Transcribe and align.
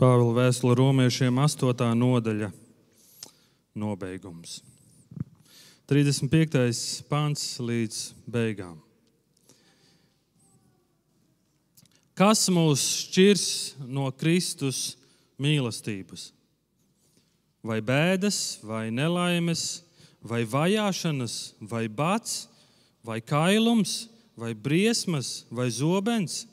Pāvila 0.00 0.32
vēstule 0.32 0.72
romiešiem 0.78 1.36
8. 1.42 1.90
nodaļa 2.00 2.46
nobeigums. 3.76 4.62
35. 5.92 7.04
pāns 7.10 7.42
līdz 7.60 7.98
beigām. 8.24 8.78
Kas 12.16 12.46
mūs 12.48 12.86
šķirs 13.02 13.46
no 13.92 14.08
Kristus 14.16 14.96
mīlestības? 15.36 16.30
Vai 17.60 17.82
bēdas, 17.84 18.56
vai 18.64 18.86
nelaimes, 18.88 19.82
vai 20.24 20.46
vajāšanas, 20.48 21.40
vai 21.60 21.88
bats, 21.92 22.46
vai 23.04 23.20
kailums, 23.20 24.06
vai 24.32 24.54
briesmas, 24.56 25.42
vai 25.52 25.68
zobens? 25.68 26.46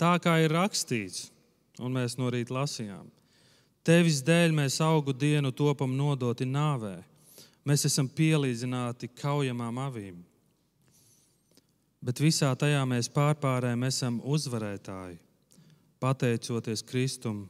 Tā 0.00 0.16
kā 0.16 0.40
ir 0.46 0.56
rakstīts 0.56 1.28
un 1.82 1.94
mēs 1.94 2.16
no 2.18 2.30
rīta 2.32 2.54
lasījām. 2.56 3.06
Tevis 3.86 4.20
dēļ 4.26 4.52
mēs 4.56 4.80
augu 4.84 5.14
dienu 5.16 5.52
topam 5.54 5.94
nodoti 5.96 6.46
nāvē. 6.48 6.98
Mēs 7.68 7.86
esam 7.88 8.08
pielīdzināti 8.08 9.10
kaujamām 9.20 9.78
avīm. 9.80 10.18
Bet 12.04 12.20
visā 12.22 12.50
tajā 12.54 12.84
mēs 12.86 13.08
pārpārējām 13.10 13.86
esam 13.88 14.20
uzvarētāji, 14.22 15.18
pateicoties 15.98 16.84
Kristum, 16.86 17.42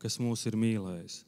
kas 0.00 0.16
mūs 0.22 0.46
ir 0.48 0.56
mīlējis. 0.56 1.20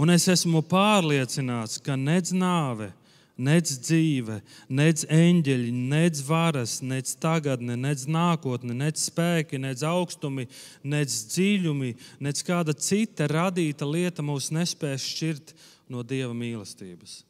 Un 0.00 0.10
es 0.14 0.26
esmu 0.30 0.62
pārliecināts, 0.66 1.78
ka 1.82 1.96
nedz 1.98 2.32
nāve, 2.34 2.90
Nec 3.40 3.70
dzīve, 3.80 4.40
nec 4.68 5.06
eņģeļi, 5.08 5.70
nec 5.72 6.18
varas, 6.26 6.80
nec 6.84 7.08
tagadne, 7.22 7.76
nec 7.78 8.02
nākotne, 8.04 8.74
nec 8.76 9.00
spēki, 9.00 9.56
nec 9.62 9.80
augstumi, 9.86 10.44
nec 10.84 11.14
dziļumi, 11.32 11.94
nec 12.20 12.42
kāda 12.44 12.74
cita 12.76 13.30
radīta 13.30 13.88
lieta 13.88 14.24
mūs 14.26 14.50
nespēs 14.52 15.06
šķirt 15.14 15.54
no 15.88 16.04
Dieva 16.04 16.34
mīlestības, 16.36 17.22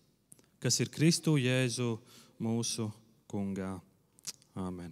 kas 0.59 0.81
ir 0.83 0.91
Kristu 0.91 1.37
Jēzu 1.39 1.93
mūsu 2.43 2.89
kungā. 3.31 3.77
Āmen. 4.59 4.91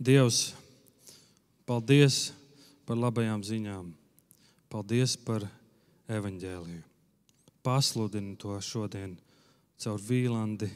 Dievs, 0.00 0.54
paldies 1.68 2.32
par 2.88 2.96
labajām 3.04 3.44
ziņām. 3.44 3.92
Paldies 4.72 5.14
par 5.20 5.44
evaņģēliju 6.10 6.93
pasludinu 7.64 8.36
to 8.40 8.56
šodien 8.60 9.16
caur 9.80 10.00
Vīlandi 10.00 10.68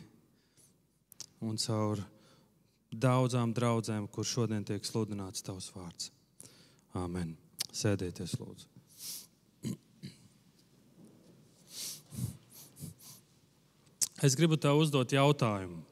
un 1.45 1.59
caur 1.61 2.01
daudzām 2.89 3.53
draudzēm, 3.55 4.09
kur 4.09 4.25
šodien 4.25 4.65
tiek 4.65 4.85
sludināts 4.85 5.45
tavs 5.45 5.69
vārds. 5.75 6.11
Āmen. 6.97 7.37
Sēdieties, 7.69 8.33
lūdzu. 8.41 8.67
Es 14.25 14.35
gribu 14.35 14.57
tev 14.59 14.81
uzdot 14.81 15.13
jautājumu. 15.15 15.85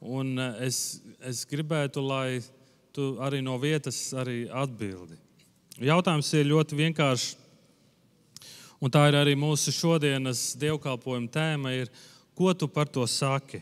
Un 0.00 0.32
eh, 0.40 0.64
es, 0.66 1.00
es 1.20 1.44
gribētu, 1.46 2.02
lai 2.02 2.40
tu 2.96 3.12
arī 3.22 3.42
no 3.44 3.54
vietas 3.62 3.98
arī 4.16 4.48
atbildi. 4.48 5.18
Jautājums 5.80 6.32
ir 6.34 6.48
ļoti 6.50 6.78
vienkāršs 6.80 7.36
Un 8.80 8.92
tā 8.92 9.02
ir 9.10 9.18
arī 9.18 9.34
mūsu 9.36 9.72
šodienas 9.76 10.54
dievkalpojuma 10.60 11.28
tēma. 11.32 11.74
Ir, 11.82 11.90
ko 12.36 12.54
tu 12.56 12.68
par 12.68 12.88
to 12.88 13.04
saki? 13.04 13.60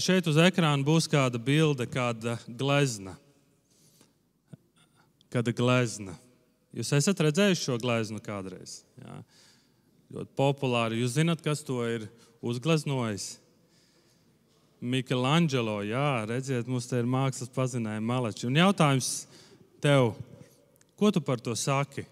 Šeit 0.00 0.28
uz 0.30 0.38
ekrāna 0.40 0.86
būs 0.86 1.08
kāda 1.10 1.40
bilde, 1.42 1.84
kāda 1.90 2.38
glezna. 2.46 3.16
Kāda 5.32 5.52
glezna. 5.56 6.16
Jūs 6.72 6.94
esat 6.96 7.20
redzējuši 7.26 7.66
šo 7.66 7.76
gleznu 7.82 8.22
kādreiz? 8.24 8.80
Jā. 9.02 9.18
Ļoti 10.12 10.32
populāri. 10.38 11.02
Jūs 11.02 11.18
zināt, 11.18 11.44
kas 11.44 11.60
to 11.66 11.82
ir 11.84 12.06
uzgleznojis? 12.40 13.34
Michelangelo, 14.82 15.76
jā, 15.86 16.24
redziet, 16.26 16.66
mums 16.66 16.88
te 16.90 16.98
ir 16.98 17.06
mākslas 17.06 17.52
pazinājuma 17.54 18.08
maleči. 18.16 18.48
Un 18.48 18.56
jautājums 18.58 19.12
tev, 19.84 20.14
ko 20.98 21.12
tu 21.14 21.22
par 21.22 21.38
to 21.44 21.54
saki? 21.58 22.06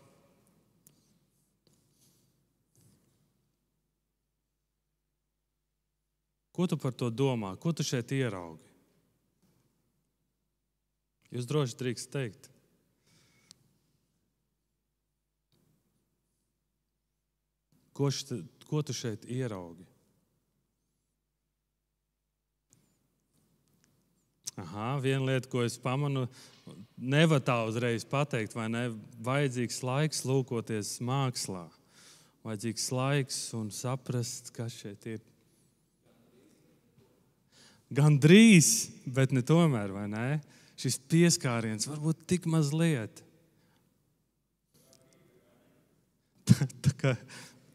Ko 6.60 6.66
tu 6.68 6.76
par 6.76 6.92
to 6.92 7.06
domā? 7.08 7.54
Ko 7.56 7.70
tu 7.72 7.80
šeit 7.80 8.10
ieraugi? 8.12 8.68
Jūs 11.32 11.46
droši 11.48 11.76
drīkst 11.80 12.10
teikt. 12.12 12.48
Ko, 17.96 18.10
št, 18.12 18.42
ko 18.68 18.82
tu 18.84 18.92
šeit 18.92 19.24
ieraugi? 19.24 19.88
Aha, 24.60 24.90
viena 25.00 25.30
lieta, 25.30 25.48
ko 25.48 25.64
es 25.64 25.80
pamanu, 25.80 26.26
nevar 27.00 27.40
tā 27.40 27.56
uzreiz 27.72 28.04
pateikt, 28.04 28.52
vai 28.52 28.68
ne? 28.68 28.84
Vajadzīgs 29.24 29.80
laiks 29.80 30.26
lūkoties 30.28 30.98
mākslā, 31.08 31.64
vajadzīgs 32.44 32.92
laiks 32.92 33.42
un 33.56 33.72
saprast, 33.72 34.52
kas 34.52 34.76
šeit 34.76 35.08
ir. 35.16 35.24
Gan 37.90 38.20
drīz, 38.22 38.90
bet 39.10 39.32
ne 39.34 39.42
tomēr, 39.42 39.90
vai 39.90 40.06
ne? 40.10 40.26
Šis 40.78 41.00
pieskāriens 41.10 41.88
varbūt 41.90 42.22
tik 42.30 42.46
mazliet. 42.48 43.24
Tā, 46.50 46.66
tā, 46.82 46.92
kā, 46.98 47.14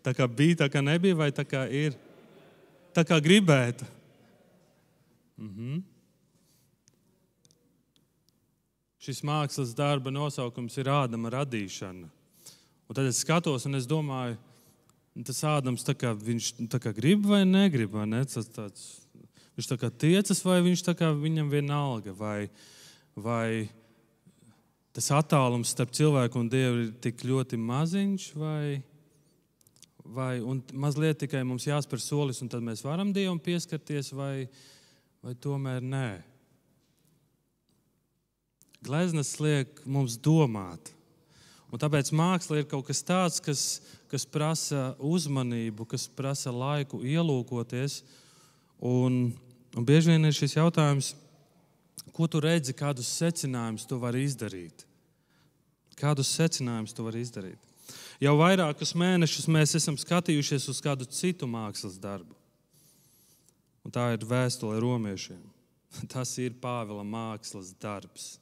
tā 0.04 0.12
kā 0.16 0.26
bija, 0.28 0.62
tā 0.64 0.70
kā 0.72 0.82
nebija, 0.84 1.16
vai 1.20 1.30
tā 1.36 1.46
kā 1.48 1.66
ir? 1.72 1.96
Tā 2.96 3.04
kā 3.08 3.20
gribētu. 3.24 3.88
Mhm. 5.40 5.84
Šis 9.06 9.22
mākslas 9.22 9.76
darba 9.78 10.10
nosaukums 10.10 10.76
ir 10.82 10.90
Ādama 10.90 11.30
radīšana. 11.36 12.08
Un 12.86 12.98
tad 12.98 13.06
es 13.06 13.20
skatos 13.22 13.68
un 13.68 13.78
es 13.78 13.86
domāju, 13.86 14.40
tas 15.28 15.44
Ādams 15.46 15.86
tā 15.86 15.94
kā 15.94 16.14
viņš 16.16 16.54
tā 16.72 16.80
kā 16.82 16.94
grib 16.96 17.28
vai 17.30 17.44
negrib. 17.46 17.94
Vai 17.94 18.08
ne? 18.10 18.24
Tas 18.26 18.50
tāds 18.50 19.05
Viņš 19.56 19.70
tā 19.72 19.78
kā 19.80 19.90
tiecas, 19.90 20.42
vai 20.44 20.60
viņš 20.66 20.84
tā 20.84 20.94
kā 21.00 21.14
viņam 21.16 21.48
vienalga, 21.52 22.12
vai, 22.16 22.50
vai 23.16 23.70
tas 24.96 25.08
attālums 25.16 25.72
starp 25.72 25.94
cilvēku 25.96 26.42
un 26.42 26.50
dievu 26.52 26.82
ir 26.84 26.92
tik 27.04 27.24
ļoti 27.28 27.60
maziņš, 27.60 28.28
vai, 28.40 28.82
vai 30.04 30.34
mazliet 30.76 31.24
tikai 31.24 31.46
mums 31.48 31.68
jāspēr 31.68 32.04
solis, 32.04 32.42
un 32.44 32.52
tad 32.52 32.64
mēs 32.68 32.84
varam 32.84 33.14
dievam 33.16 33.40
pieskarties, 33.40 34.12
vai, 34.16 34.48
vai 35.24 35.36
tomēr 35.40 35.84
nē. 35.84 36.10
Gleznas 38.86 39.34
liek 39.42 39.80
mums 39.88 40.20
domāt. 40.22 40.92
Un 41.74 41.82
tāpēc 41.82 42.12
māksla 42.16 42.62
ir 42.62 42.68
kaut 42.70 42.86
kas 42.88 43.02
tāds, 43.04 43.40
kas, 43.44 43.64
kas 44.12 44.28
prasa 44.30 44.94
uzmanību, 45.02 45.88
kas 45.90 46.06
prasa 46.08 46.54
laiku 46.54 47.02
ielūkoties. 47.04 47.98
Un, 48.86 49.34
Un 49.76 49.84
bieži 49.84 50.14
vien 50.14 50.24
ir 50.24 50.36
šis 50.36 50.56
jautājums, 50.56 51.12
ko 52.16 52.28
tu 52.32 52.40
redzi, 52.40 52.76
kādus 52.76 53.10
secinājumus 53.20 53.84
tu 53.88 54.00
vari 54.00 54.24
izdarīt. 54.24 54.86
Kādus 56.00 56.32
secinājumus 56.36 56.96
tu 56.96 57.04
vari 57.04 57.24
izdarīt? 57.24 57.60
Jau 58.24 58.38
vairākus 58.40 58.94
mēnešus 58.96 59.50
mēs 59.52 59.76
esam 59.76 59.98
skatījušies 60.00 60.70
uz 60.72 60.80
kādu 60.84 61.08
citu 61.12 61.48
mākslas 61.48 62.00
darbu. 62.00 62.32
Un 63.86 63.94
tā 63.94 64.08
ir 64.16 64.24
vēstule 64.26 64.80
romiešiem. 64.82 65.44
Tas 66.14 66.32
ir 66.42 66.56
Pāvila 66.62 67.04
mākslas 67.04 67.74
darbs. 67.76 68.38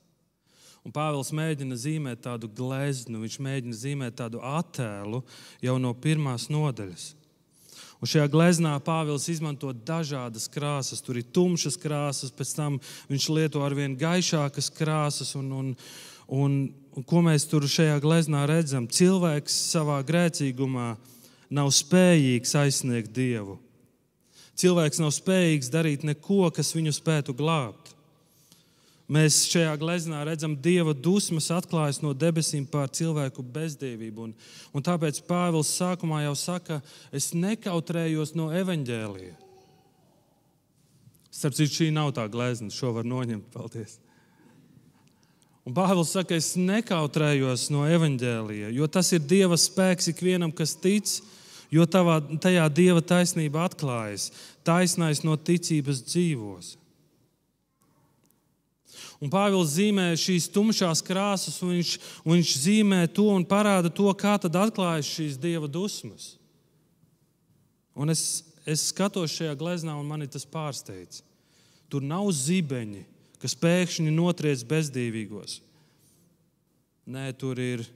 Un 0.83 0.94
Pāvils 0.94 1.31
mēģina 1.33 1.77
zīmēt 1.79 2.24
tādu 2.25 2.50
gleznu, 2.51 3.24
viņš 3.24 3.39
mēģina 3.41 3.77
zīmēt 3.79 4.18
tādu 4.19 4.41
attēlu 4.44 5.24
jau 5.63 5.75
no 5.79 5.94
pirmās 5.95 6.50
nodaļas. 6.51 7.13
Un 8.03 8.09
šajā 8.11 8.25
gleznā 8.27 8.73
Pāvils 8.83 9.29
izmanto 9.31 9.69
dažādas 9.71 10.50
krāsas. 10.51 11.00
Tur 11.00 11.21
ir 11.21 11.29
tumšas 11.31 11.77
krāsas, 11.79 12.33
pēc 12.35 12.50
tam 12.57 12.75
viņš 13.07 13.27
lieto 13.31 13.61
ar 13.63 13.71
vien 13.77 13.95
gaišākas 13.95 14.67
krāsas. 14.75 15.31
Un, 15.39 15.47
un, 15.55 15.69
un, 16.27 16.57
un 16.91 17.05
ko 17.07 17.21
mēs 17.23 17.47
tur 17.47 17.63
šajā 17.63 17.95
gleznā 18.03 18.41
redzam? 18.51 18.89
Cilvēks 18.91 19.55
savā 19.71 20.01
grēcīgumā 20.03 20.89
nav 21.55 21.71
spējīgs 21.71 22.51
aizsniegt 22.59 23.15
Dievu. 23.15 23.55
Cilvēks 24.59 25.00
nav 25.00 25.15
spējīgs 25.15 25.71
darīt 25.71 26.03
neko, 26.03 26.50
kas 26.51 26.75
viņu 26.75 26.91
spētu 27.00 27.31
glābt. 27.39 27.95
Mēs 29.11 29.41
šajā 29.51 29.73
gleznā 29.81 30.21
redzam 30.23 30.53
dieva 30.55 30.94
dusmas 30.95 31.50
atklājas 31.51 32.00
no 32.01 32.13
debesīm 32.15 32.63
pār 32.69 32.88
cilvēku 32.88 33.44
bezdīvību. 33.44 34.29
Un, 34.29 34.35
un 34.71 34.85
tāpēc 34.85 35.19
Pāvils 35.27 35.73
sākumā 35.75 36.21
jau 36.23 36.35
saka, 36.39 36.79
es 37.11 37.33
nekautrējos 37.35 38.31
no 38.39 38.47
evaņģēlija. 38.55 39.35
Starp 41.33 41.57
citu, 41.57 41.73
šī 41.75 41.89
nav 41.91 42.13
tā 42.15 42.29
glezna, 42.31 42.71
šo 42.71 42.94
var 42.95 43.07
noņemt. 43.09 43.50
Paldies. 43.51 43.97
Un 45.67 45.75
Pāvils 45.75 46.13
saka, 46.15 46.38
es 46.39 46.53
nekautrējos 46.59 47.69
no 47.75 47.83
evaņģēlija, 47.88 48.71
jo 48.75 48.88
tas 48.91 49.11
ir 49.15 49.23
Dieva 49.23 49.57
spēks 49.59 50.11
ikvienam, 50.11 50.51
kas 50.55 50.75
tic, 50.79 51.11
jo 51.71 51.83
tavā, 51.88 52.21
tajā 52.44 52.69
Dieva 52.71 53.03
taisnība 53.03 53.65
atklājas. 53.67 54.29
Taisnais 54.63 55.23
no 55.27 55.35
ticības 55.35 56.03
dzīvos. 56.07 56.77
Un 59.24 59.31
Pāvils 59.31 59.78
zīmē 59.78 60.10
šīs 60.20 60.50
tumšās 60.52 61.00
krāsas, 61.06 61.62
un 61.64 61.78
viņš, 61.78 61.92
un 62.25 62.36
viņš 62.36 62.50
zīmē 62.60 63.06
to 63.16 63.30
un 63.31 63.46
parāda 63.48 63.88
to, 63.88 64.10
kā 64.20 64.34
tad 64.42 64.58
atklājas 64.60 65.08
šīs 65.08 65.38
dieva 65.40 65.70
dusmas. 65.72 66.34
Un 67.96 68.12
es, 68.12 68.44
es 68.68 68.90
skatos 68.90 69.31
šajā 69.31 69.54
gleznā, 69.56 69.96
un 69.96 70.10
man 70.10 70.25
tas 70.28 70.44
pārsteidz. 70.44 71.22
Tur 71.88 72.04
nav 72.04 72.28
zibeņi, 72.36 73.06
kas 73.40 73.56
pēkšņi 73.64 74.12
notriec 74.12 74.66
bezdīvīgos. 74.68 75.62
Nē, 77.08 77.30
tur 77.40 77.60
ir 77.64 77.88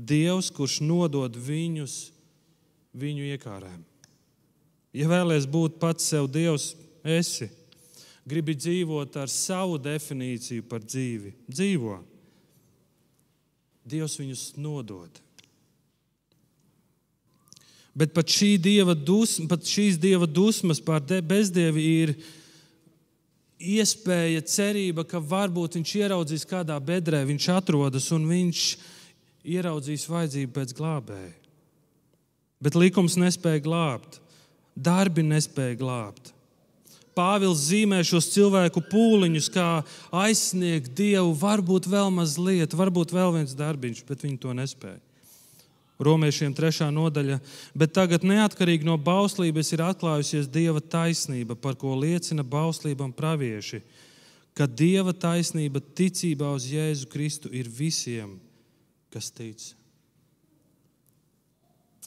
Dievs, 0.00 0.48
kurš 0.48 0.78
nodod 0.80 1.34
viņus 1.36 2.14
viņu 2.96 3.28
iekārēm. 3.34 3.82
Ja 4.96 5.10
vēlaties 5.10 5.44
būt 5.52 5.76
pats 5.82 6.08
sev 6.08 6.30
Dievs, 6.32 6.72
esi 7.04 7.50
gribi 8.30 8.54
dzīvot 8.54 9.18
ar 9.20 9.32
savu 9.32 9.78
definīciju 9.82 10.64
par 10.70 10.84
dzīvi, 10.86 11.34
dzīvo. 11.50 11.98
Dievs 13.90 14.18
viņus 14.20 14.44
nodod. 14.60 15.18
Bet 17.96 18.14
pat, 18.14 18.30
šī 18.30 18.54
dieva 18.62 18.94
dusma, 18.94 19.48
pat 19.50 19.66
šīs 19.66 19.98
dieva 20.00 20.28
dusmas 20.30 20.78
pār 20.80 21.02
bezdievi 21.26 21.82
ir 22.04 22.14
iespēja, 23.60 24.40
cerība, 24.46 25.04
ka 25.04 25.20
varbūt 25.20 25.76
viņš 25.76 25.94
ieraudzīs 25.98 26.46
kādā 26.48 26.78
bedrē, 26.80 27.24
viņš 27.28 27.48
atrodas 27.58 28.08
un 28.14 28.28
viņš 28.30 28.64
ieraudzīs 29.44 30.06
vajadzību 30.08 30.54
pēc 30.54 30.74
glābēja. 30.78 31.34
Bet 32.60 32.76
likums 32.76 33.16
nespēja 33.20 33.62
glābt, 33.64 34.20
darbi 34.76 35.24
nespēja 35.26 35.78
glābt. 35.80 36.32
Pāvils 37.20 37.66
zīmē 37.68 38.00
šos 38.06 38.30
cilvēku 38.32 38.80
pūliņus, 38.88 39.50
kā 39.52 39.68
aizsniegt 40.22 40.94
Dievu, 40.96 41.34
varbūt 41.36 41.88
vēl 41.90 42.08
mazliet, 42.16 42.72
varbūt 42.76 43.12
vēl 43.12 43.34
viens 43.34 43.52
darbiņš, 43.58 44.04
bet 44.08 44.24
viņi 44.24 44.38
to 44.40 44.56
nespēja. 44.56 45.00
Romiešiem 46.00 46.54
trešā 46.56 46.86
nodaļa, 46.96 47.36
bet 47.76 47.92
tagad 47.92 48.24
neatkarīgi 48.24 48.88
no 48.88 48.94
bauslības 48.96 49.74
ir 49.74 49.82
atklājusies 49.84 50.48
Dieva 50.48 50.80
taisnība, 50.80 51.58
par 51.60 51.76
ko 51.76 51.92
liecina 51.92 52.40
bauslība 52.40 53.04
un 53.04 53.12
pravieši, 53.12 53.82
ka 54.56 54.64
Dieva 54.64 55.12
taisnība 55.12 55.82
ticībā 55.84 56.54
uz 56.56 56.70
Jēzu 56.72 57.10
Kristu 57.12 57.52
ir 57.52 57.68
visiem, 57.68 58.38
kas 59.12 59.28
tic. 59.28 59.74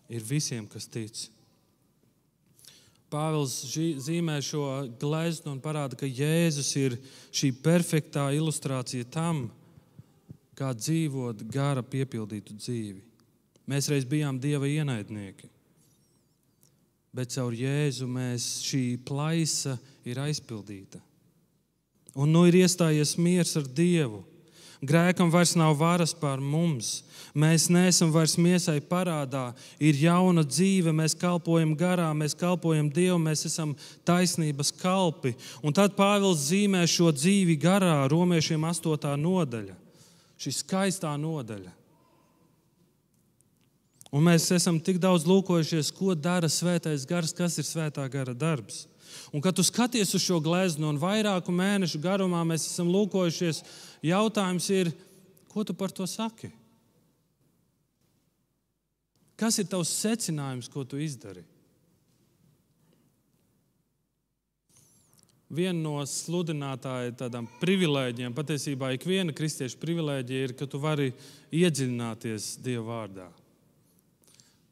Ir 0.10 0.26
visiem, 0.26 0.66
kas 0.66 0.90
tic. 0.90 1.28
Pāvils 3.14 3.54
zīmē 4.02 4.40
šo 4.42 4.66
gleznu 4.98 5.54
un 5.54 5.62
parāda, 5.62 5.98
ka 6.00 6.10
Jēzus 6.10 6.72
ir 6.82 6.98
šī 7.30 7.52
perfektā 7.62 8.32
ilustrācija 8.34 9.06
tam, 9.14 9.46
kā 10.58 10.72
dzīvot 10.74 11.46
gara 11.54 11.84
piepildītu 11.86 12.58
dzīvi. 12.58 13.02
Mēs 13.70 13.90
reiz 13.92 14.06
bijām 14.10 14.40
Dieva 14.42 14.68
ienaidnieki, 14.68 15.48
bet 17.14 17.32
caur 17.36 17.54
Jēzu 17.56 18.10
mēs 18.10 18.50
šī 18.66 18.84
plaisa 19.06 19.78
ir 20.10 20.20
aizpildīta. 20.26 21.00
Un 22.14 22.34
nu 22.34 22.44
ir 22.50 22.60
iestājies 22.62 23.16
miers 23.18 23.56
ar 23.58 23.66
Dievu. 23.66 24.22
Grēkam 24.84 25.30
vairs 25.32 25.54
nav 25.56 25.78
varas 25.80 26.12
pār 26.12 26.42
mums. 26.44 27.04
Mēs 27.34 27.70
neesam 27.72 28.12
vairs 28.14 28.36
miesai 28.38 28.82
parādā. 28.84 29.54
Ir 29.80 29.96
jauna 29.98 30.44
dzīve, 30.44 30.92
mēs 30.94 31.16
kalpojam 31.18 31.72
garā, 31.78 32.10
mēs 32.14 32.36
kalpojam 32.38 32.90
Dievam, 32.94 33.24
mēs 33.24 33.46
esam 33.48 33.72
taisnības 34.06 34.74
kalpi. 34.82 35.34
Un 35.64 35.74
tad 35.74 35.96
Pāvils 35.96 36.50
zīmē 36.50 36.84
šo 36.90 37.14
dzīvi 37.16 37.56
garā, 37.62 38.04
romiešiem 38.12 38.68
8. 38.70 39.16
nodaļa. 39.24 39.78
Šī 40.44 40.54
skaistā 40.60 41.16
nodaļa. 41.18 41.72
Un 44.14 44.28
mēs 44.28 44.52
esam 44.54 44.78
tik 44.78 45.00
daudz 45.02 45.24
lūkojušies, 45.26 45.90
ko 45.96 46.14
dara 46.14 46.50
svētais 46.52 47.08
gars, 47.10 47.32
kas 47.34 47.56
ir 47.58 47.66
svētā 47.66 48.04
gara 48.14 48.36
darbs. 48.38 48.84
Un, 49.34 49.42
kad 49.42 49.56
tu 49.58 49.64
skaties 49.66 50.14
uz 50.14 50.22
šo 50.22 50.38
gleznu, 50.44 50.86
un 50.90 51.00
vairāku 51.02 51.54
mēnešu 51.54 52.02
garumā 52.02 52.44
mēs 52.46 52.68
esam 52.70 52.92
lūkojušies, 52.94 53.64
Jautājums 54.04 54.68
ir, 54.76 54.92
ko 55.52 55.64
tu 55.64 55.76
par 55.78 55.94
to 55.96 56.08
saki? 56.10 56.52
Kas 59.40 59.58
ir 59.60 59.68
tavs 59.72 59.92
secinājums, 60.04 60.70
ko 60.72 60.84
tu 60.86 61.00
izdari? 61.02 61.44
Viena 65.54 65.78
no 65.78 66.00
sludinātāja 66.10 67.14
tādām 67.18 67.46
privilēģijām, 67.62 68.34
patiesībā 68.34 68.94
ikviena 68.96 69.36
kristieša 69.38 69.78
privilēģija 69.82 70.48
ir, 70.48 70.54
ka 70.58 70.66
tu 70.70 70.82
vari 70.82 71.12
iedziļināties 71.54 72.56
Dieva 72.66 72.86
vārdā. 72.88 73.28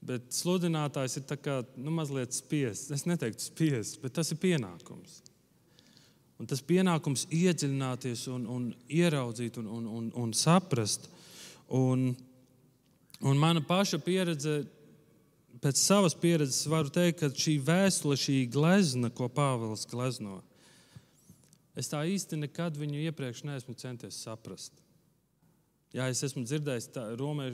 Bet 0.01 0.31
sludinātājs 0.33 1.19
ir 1.19 1.27
kā, 1.37 1.59
nu, 1.77 1.93
mazliet 1.93 2.33
spiests. 2.33 2.89
Es 2.95 3.05
neteiktu 3.05 3.45
spiests, 3.45 3.99
bet 4.01 4.15
tas 4.17 4.33
ir 4.33 4.39
pienākums. 4.41 5.19
Un 6.41 6.49
tas 6.49 6.63
pienākums 6.65 7.27
iedziļināties 7.29 8.23
un, 8.33 8.47
un 8.49 8.63
ieraudzīt 8.89 9.59
un, 9.61 9.67
un, 9.69 9.89
un, 9.99 10.07
un 10.23 10.31
saprast. 10.33 11.05
Un, 11.69 12.07
un 13.21 13.37
mana 13.37 13.61
paša 13.61 13.99
pieredze, 14.01 14.63
pēc 15.61 15.77
savas 15.77 16.15
pieredzes, 16.17 16.65
varu 16.71 16.89
teikt, 16.89 17.19
ka 17.19 17.29
šī 17.29 17.59
vēstule, 17.67 18.17
šī 18.17 18.39
glezna, 18.49 19.11
ko 19.13 19.29
Pāvils 19.29 19.85
glezno, 19.91 20.39
es 21.77 21.91
tā 21.93 22.01
īsti 22.09 22.41
nekad 22.41 22.79
viņu 22.79 23.05
iepriekš 23.05 23.45
neesmu 23.45 23.77
centies 23.77 24.17
saprast. 24.25 24.73
Jā, 25.93 26.09
es 26.09 26.23
esmu 26.25 26.41
dzirdējis, 26.47 26.89
ka 26.95 27.05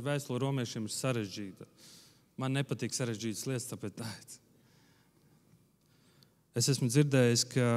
vēstule 0.06 0.40
romiešiem 0.46 0.88
ir 0.88 0.96
sarežģīta. 0.96 1.68
Man 2.40 2.56
nepatīk 2.56 2.96
sarežģītas 2.96 3.48
lietas, 3.50 3.70
tāpēc 3.74 4.00
tā 4.00 4.08
ir. 4.16 4.42
Es 6.58 6.72
esmu 6.72 6.88
dzirdējis, 6.88 7.44
ka 7.52 7.70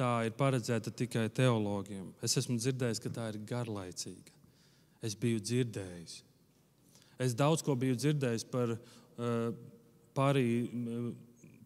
tā 0.00 0.12
ir 0.28 0.36
paredzēta 0.36 0.92
tikai 0.96 1.26
teologiem. 1.36 2.08
Es 2.24 2.38
esmu 2.40 2.56
dzirdējis, 2.60 3.02
ka 3.04 3.12
tā 3.12 3.28
ir 3.32 3.40
garlaicīga. 3.48 4.32
Es 5.04 5.16
biju 5.16 5.40
dzirdējis. 5.44 6.20
Es 7.20 7.36
daudz 7.36 7.64
ko 7.64 7.76
biju 7.76 7.98
dzirdējis 8.00 8.46
par 8.48 8.72
uh, 8.76 9.50
Parī, 10.16 10.46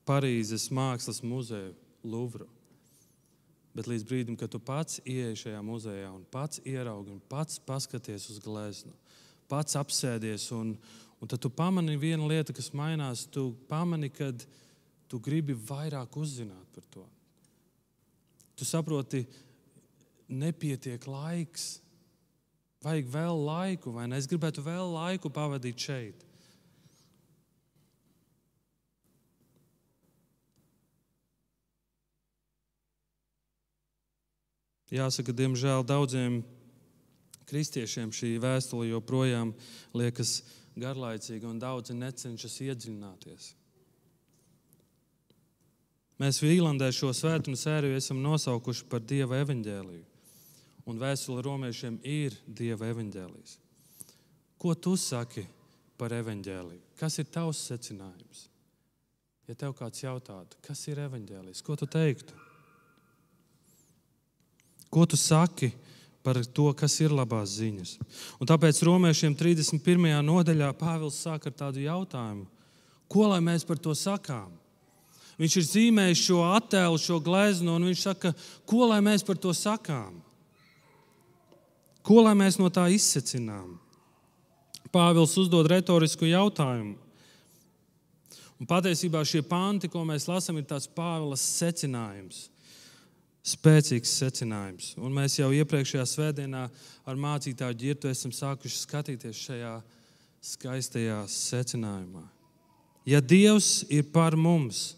Parīzes 0.07 0.69
mākslas 0.75 1.23
muzeju, 1.25 1.73
Louvru. 2.05 2.49
Bet 3.75 3.89
līdz 3.91 4.05
brīdim, 4.07 4.37
kad 4.39 4.53
tu 4.53 4.61
pats 4.63 5.01
ieej 5.03 5.35
šajā 5.41 5.63
muzejā 5.65 6.11
un 6.13 6.23
pats 6.31 6.61
ieraugi 6.63 7.11
un 7.15 7.23
pats 7.31 7.59
paskaties 7.67 8.29
uz 8.31 8.39
gleznu, 8.43 8.93
pats 9.51 9.75
apsēdies 9.81 10.47
un, 10.55 10.77
un 11.19 11.31
tad 11.31 11.43
tu 11.43 11.51
pamani 11.51 11.97
vienu 11.99 12.29
lietu, 12.31 12.55
kas 12.55 12.71
mainās. 12.77 13.25
Tu 13.27 13.49
pamani, 13.71 14.13
kad 14.15 14.47
tu 15.11 15.19
gribi 15.23 15.57
vairāk 15.59 16.15
uzzināt 16.21 16.71
par 16.77 16.87
to. 16.95 17.07
Tu 18.55 18.67
saproti, 18.67 19.25
nepietiek 20.29 21.07
laiks. 21.11 21.81
Vajag 22.85 23.09
vēl 23.09 23.41
laiku, 23.47 23.95
vai 23.97 24.07
ne? 24.11 24.19
Es 24.21 24.29
gribētu 24.29 24.63
vēl 24.65 24.93
laiku 24.93 25.33
pavadīt 25.33 25.81
šeit. 25.81 26.25
Jāsaka, 34.95 35.33
diemžēl 35.35 35.83
daudziem 35.89 36.43
kristiešiem 37.49 38.13
šī 38.15 38.37
vēstule 38.43 38.93
joprojām 38.93 39.51
liekas 39.97 40.43
garlaicīga, 40.79 41.49
un 41.51 41.59
daudzi 41.59 41.97
necenšas 41.97 42.61
iedziļināties. 42.69 43.49
Mēs 46.25 46.39
Vīlandē 46.41 46.87
šo 46.95 47.11
svētdienu 47.13 47.59
sēriju 47.59 47.99
esam 47.99 48.23
nosaukuši 48.25 48.87
par 48.89 49.03
Dieva 49.05 49.43
evaņģēliju. 49.43 50.05
Un 50.89 51.01
vēstule 51.01 51.43
romiešiem 51.45 51.99
ir 52.01 52.33
Dieva 52.49 52.89
evaņģēlijs. 52.95 53.59
Ko 54.57 54.73
tu 54.73 54.95
saki 54.97 55.45
par 56.01 56.15
evaņģēliju? 56.17 56.81
Kas 56.97 57.19
ir 57.21 57.29
tavs 57.29 57.61
secinājums? 57.69 58.47
Ja 59.51 59.59
tev 59.67 59.77
kāds 59.77 60.01
jautātu, 60.01 60.57
kas 60.65 60.87
ir 60.89 61.03
evaņģēlijs, 61.05 61.61
ko 61.67 61.77
tu 61.77 61.91
teiktu? 61.93 62.41
Ko 64.89 65.05
tu 65.05 65.21
saki 65.21 65.75
par 66.25 66.41
to, 66.57 66.71
kas 66.73 66.97
ir 67.05 67.13
labās 67.13 67.59
ziņas? 67.59 67.99
Un 68.41 68.49
tāpēc 68.49 68.81
romiešiem 68.89 69.37
31. 69.37 70.13
nodaļā 70.25 70.73
Pāvils 70.81 71.21
sāk 71.21 71.51
ar 71.51 71.61
tādu 71.67 71.85
jautājumu: 71.85 72.49
Ko 73.13 73.29
lai 73.29 73.45
mēs 73.45 73.69
par 73.69 73.77
to 73.77 73.93
sakām? 73.93 74.64
Viņš 75.41 75.57
ir 75.59 75.67
zīmējis 75.67 76.27
šo 76.29 76.43
attēlu, 76.55 76.99
šo 77.01 77.19
gleznu, 77.23 77.75
un 77.75 77.89
viņš 77.89 78.05
saka, 78.07 78.31
ko 78.69 78.87
lai 78.91 79.01
mēs 79.03 79.25
par 79.27 79.39
to 79.41 79.55
sakām? 79.57 80.21
Ko 82.05 82.21
lai 82.23 82.35
mēs 82.39 82.61
no 82.61 82.69
tā 82.71 82.87
izsecinām? 82.93 83.79
Pāvils 84.95 85.35
uzdod 85.41 85.67
retorisku 85.73 86.29
jautājumu. 86.29 87.01
Un 88.61 88.69
patiesībā 88.71 89.25
šie 89.27 89.43
panti, 89.43 89.91
ko 89.91 90.05
mēs 90.07 90.29
lasām, 90.31 90.61
ir 90.61 90.69
tāds 90.71 90.87
Pāvila 90.87 91.37
secinājums. 91.41 92.47
Spēcīgs 93.45 94.13
secinājums. 94.23 94.93
Un 94.97 95.13
mēs 95.13 95.35
jau 95.41 95.51
iepriekšējā 95.53 96.05
svētdienā 96.09 96.63
ar 97.05 97.19
mācītāju 97.21 97.77
ģirtu 97.83 98.09
esam 98.13 98.33
sākuši 98.33 98.79
skatīties 98.85 99.43
šajā 99.49 99.75
skaistajā 100.45 101.19
secinājumā. 101.29 102.23
Ja 103.09 103.21
Dievs 103.21 103.83
ir 103.93 104.07
par 104.15 104.37
mums, 104.37 104.95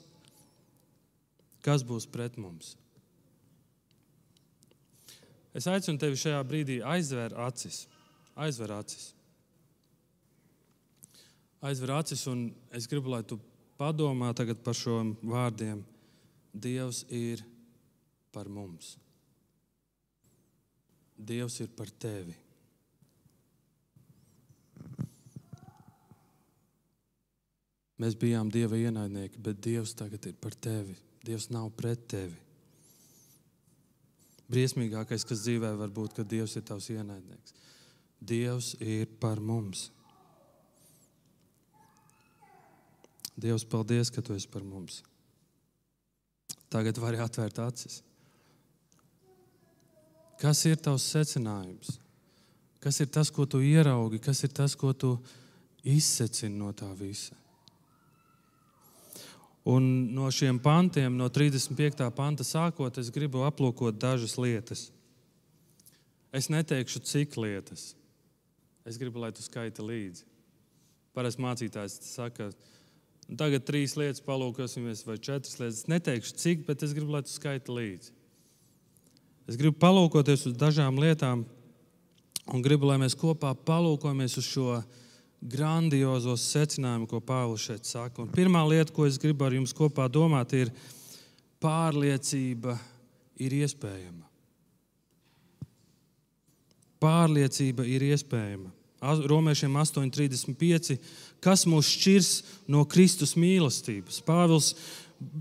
kas 1.66 1.82
būs 1.87 2.06
pret 2.06 2.38
mums? 2.38 2.76
Es 5.56 5.66
aicinu 5.66 5.99
tevi 5.99 6.18
šajā 6.20 6.40
brīdī 6.46 6.80
aizvērt 6.85 7.37
acis. 7.49 7.85
Aizver 8.37 8.75
acis 8.76 9.16
aizver 11.66 11.90
acis, 11.90 12.26
un 12.26 12.50
es 12.70 12.87
gribu, 12.87 13.11
lai 13.11 13.23
tu 13.25 13.38
padomā 13.78 14.32
par 14.64 14.75
šiem 14.75 15.16
vārdiem. 15.23 15.82
Dievs 16.52 17.04
ir 17.12 17.42
par 18.32 18.49
mums. 18.49 18.96
Dievs 21.16 21.61
ir 21.61 21.68
par 21.76 21.90
tevi. 21.90 22.37
Mēs 27.96 28.16
bijām 28.20 28.50
Dieva 28.52 28.76
ienaidnieki, 28.76 29.40
bet 29.40 29.61
Dievs 29.64 29.94
tagad 29.96 30.26
ir 30.28 30.35
par 30.40 30.52
tevi. 30.52 30.96
Dievs 31.26 31.49
nav 31.50 31.71
pret 31.75 32.06
tevi. 32.11 32.37
Briesmīgākais, 34.47 35.26
kas 35.26 35.42
dzīvē 35.42 35.73
var 35.80 35.90
būt, 35.90 36.14
ka 36.14 36.23
Dievs 36.23 36.54
ir 36.59 36.64
tavs 36.66 36.87
ienaidnieks. 36.95 37.54
Dievs 38.23 38.75
ir 38.78 39.11
par 39.21 39.42
mums. 39.42 39.88
Dievs, 43.37 43.66
paldies, 43.68 44.11
ka 44.14 44.23
tu 44.25 44.37
esi 44.37 44.49
par 44.49 44.64
mums. 44.64 45.02
Tagad 46.73 46.99
vari 47.02 47.18
atvērt 47.21 47.59
acis. 47.62 48.00
Kas 50.40 50.62
ir 50.68 50.78
tavs 50.80 51.04
secinājums? 51.11 51.97
Kas 52.80 53.00
ir 53.02 53.11
tas, 53.11 53.33
ko 53.33 53.49
tu 53.50 53.61
ieraugi, 53.64 54.21
kas 54.23 54.45
ir 54.47 54.52
tas, 54.54 54.76
ko 54.78 54.92
tu 54.95 55.16
izsecini 55.83 56.54
no 56.61 56.71
tā 56.76 56.90
visa? 56.95 57.35
Un 59.66 59.87
no 60.14 60.28
šiem 60.30 60.61
pantiem, 60.62 61.16
no 61.18 61.26
35. 61.26 62.06
panta 62.14 62.44
sākot, 62.46 63.00
es 63.02 63.11
gribu 63.11 63.42
aplūkot 63.42 63.96
dažas 63.99 64.37
lietas. 64.38 64.85
Es 66.30 66.46
neteikšu, 66.52 67.02
cik 67.02 67.35
lietas. 67.40 67.94
Es 68.87 68.99
gribu, 69.00 69.18
lai 69.18 69.32
tu 69.35 69.42
skaiti 69.42 69.82
līdzi. 69.82 70.23
Parasti 71.16 71.42
mācītājs 71.42 71.96
saka, 72.12 72.52
tagad 73.40 73.64
trīs 73.66 73.96
lietas 73.99 74.23
palūkosimies, 74.23 75.02
vai 75.08 75.16
četras 75.18 75.58
lietas. 75.58 75.80
Es 75.82 75.90
neteikšu, 75.90 76.37
cik, 76.38 76.62
bet 76.68 76.85
es 76.87 76.94
gribu, 76.94 77.16
lai 77.16 77.25
tu 77.26 77.35
skaiti 77.35 77.75
līdzi. 77.75 78.14
Es 79.50 79.58
gribu 79.58 79.80
palūkoties 79.82 80.46
uz 80.50 80.54
dažām 80.58 80.99
lietām, 81.02 81.42
un 82.46 82.62
gribu, 82.62 82.87
lai 82.87 83.00
mēs 83.02 83.18
kopā 83.18 83.50
palūkojamies 83.66 84.38
uz 84.38 84.46
šo 84.46 84.78
grandiozo 85.40 86.37
secinājumu, 86.40 87.09
ko 87.11 87.21
Pāvils 87.21 87.66
šeit 87.69 87.88
saka. 87.88 88.23
Un 88.23 88.31
pirmā 88.33 88.62
lieta, 88.69 88.93
ko 88.93 89.07
es 89.07 89.19
gribu 89.21 89.47
ar 89.47 89.57
jums 89.57 89.75
kopā 89.76 90.09
domāt, 90.12 90.55
ir 90.57 90.73
pārliecība 91.62 92.76
ir 93.43 93.59
iespējama. 93.62 94.25
Pārliecība 97.02 97.85
ir 97.87 98.07
iespējama. 98.09 98.73
Romiešiem 99.07 99.75
8,35. 99.76 100.97
Kas 101.45 101.66
mūs 101.69 101.90
šķirs 101.93 102.31
no 102.73 102.83
Kristus 102.88 103.37
mīlestības? 103.38 104.23
Pāvils, 104.25 104.73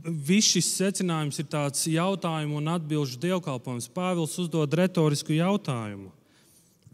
viss 0.04 0.52
šis 0.52 0.74
secinājums 0.76 1.40
ir 1.40 1.48
tāds 1.50 1.88
jautājumu 1.90 2.60
un 2.60 2.74
atbildžu 2.76 3.18
dievkalpojums. 3.24 3.88
Pāvils 3.96 4.36
uzdod 4.44 4.76
retorisku 4.76 5.34
jautājumu. 5.38 6.12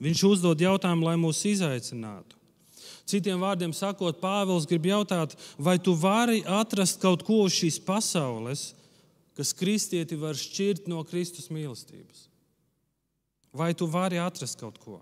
Viņš 0.02 0.24
uzdod 0.30 0.62
jautājumu, 0.62 1.10
lai 1.10 1.18
mūs 1.20 1.42
izaicinātu. 1.50 2.41
Citiem 3.12 3.42
vārdiem 3.44 3.74
sakot, 3.76 4.22
Pāvils 4.22 4.68
grib 4.70 4.88
jautāt, 4.88 5.36
vai 5.60 5.76
tu 5.80 5.96
vari 6.00 6.42
atrast 6.48 7.02
kaut 7.02 7.26
ko 7.28 7.44
uz 7.48 7.58
šīs 7.58 7.82
pasaules, 7.84 8.70
kas 9.36 9.52
kristieti 9.58 10.16
var 10.20 10.38
šķirt 10.40 10.88
no 10.92 11.04
Kristus 11.08 11.50
mīlestības? 11.52 12.28
Vai 13.52 13.74
tu 13.76 13.88
vari 13.92 14.22
atrast 14.22 14.60
kaut 14.62 14.80
ko? 14.80 15.02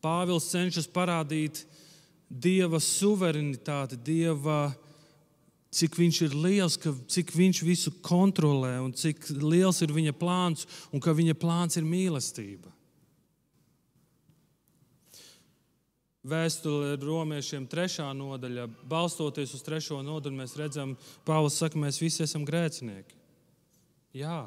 Pāvils 0.00 0.48
cenšas 0.48 0.88
parādīt 0.88 1.64
Dieva 2.28 2.78
suverenitāti, 2.80 3.98
Dieva, 4.04 4.68
cik 5.72 5.96
viņš 5.98 6.18
ir 6.26 6.34
liels, 6.36 6.76
ka, 6.80 6.92
cik 7.08 7.32
viņš 7.36 7.62
visu 7.64 7.92
kontrolē 8.04 8.78
un 8.80 8.92
cik 8.96 9.30
liels 9.40 9.80
ir 9.84 9.92
viņa 9.96 10.14
plāns 10.16 10.68
un 10.92 11.02
ka 11.04 11.16
viņa 11.16 11.36
plāns 11.40 11.80
ir 11.80 11.88
mīlestība. 11.88 12.72
Vēstule 16.28 16.96
romiešiem 17.00 17.64
trešā 17.70 18.08
nodaļa, 18.16 18.66
balstoties 18.90 19.54
uz 19.56 19.62
trešo 19.64 20.02
nodaļu, 20.04 20.36
mēs 20.36 20.56
redzam, 20.60 20.96
Pāvils 21.24 21.56
saka, 21.60 21.80
mēs 21.80 22.00
visi 22.02 22.24
esam 22.26 22.44
grēcinieki. 22.48 23.16
Jā, 24.18 24.42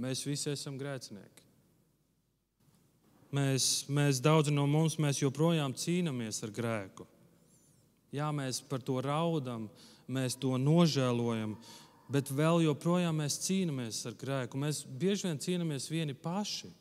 mēs 0.00 0.24
visi 0.24 0.52
esam 0.52 0.78
grēcinieki. 0.80 1.46
Mēs, 3.36 3.66
mēs 3.86 4.18
daudzi 4.22 4.50
no 4.54 4.64
mums 4.66 4.96
joprojām 5.20 5.74
cīnāmies 5.76 6.42
ar 6.46 6.50
grēku. 6.54 7.06
Jā, 8.10 8.30
mēs 8.34 8.58
par 8.66 8.82
to 8.82 8.98
raudam, 9.04 9.68
mēs 10.10 10.34
to 10.40 10.56
nožēlojam, 10.58 11.54
bet 12.10 12.32
vēl 12.34 12.64
joprojām 12.64 13.22
mēs 13.22 13.38
cīnāmies 13.44 14.02
ar 14.10 14.16
grēku. 14.18 14.58
Mēs 14.58 14.82
bieži 14.82 15.28
vien 15.28 15.38
cīnāmies 15.38 15.86
vieni 15.92 16.16
paši. 16.18 16.72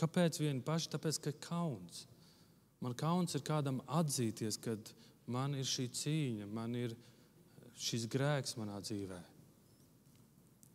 Kāpēc 0.00 0.40
vieni 0.40 0.64
paši? 0.64 0.90
Tāpēc, 0.94 1.20
ka 1.26 1.34
kauns. 1.50 2.06
Man 2.80 2.96
kauns 2.96 3.36
ir 3.36 3.44
kādam 3.44 3.82
atzīties, 3.84 4.56
ka 4.64 4.78
man 5.28 5.54
ir 5.58 5.68
šī 5.68 5.90
cīņa, 5.92 6.48
man 6.48 6.74
ir 6.78 6.96
šis 7.80 8.06
grēks 8.10 8.56
manā 8.60 8.80
dzīvē. 8.80 9.20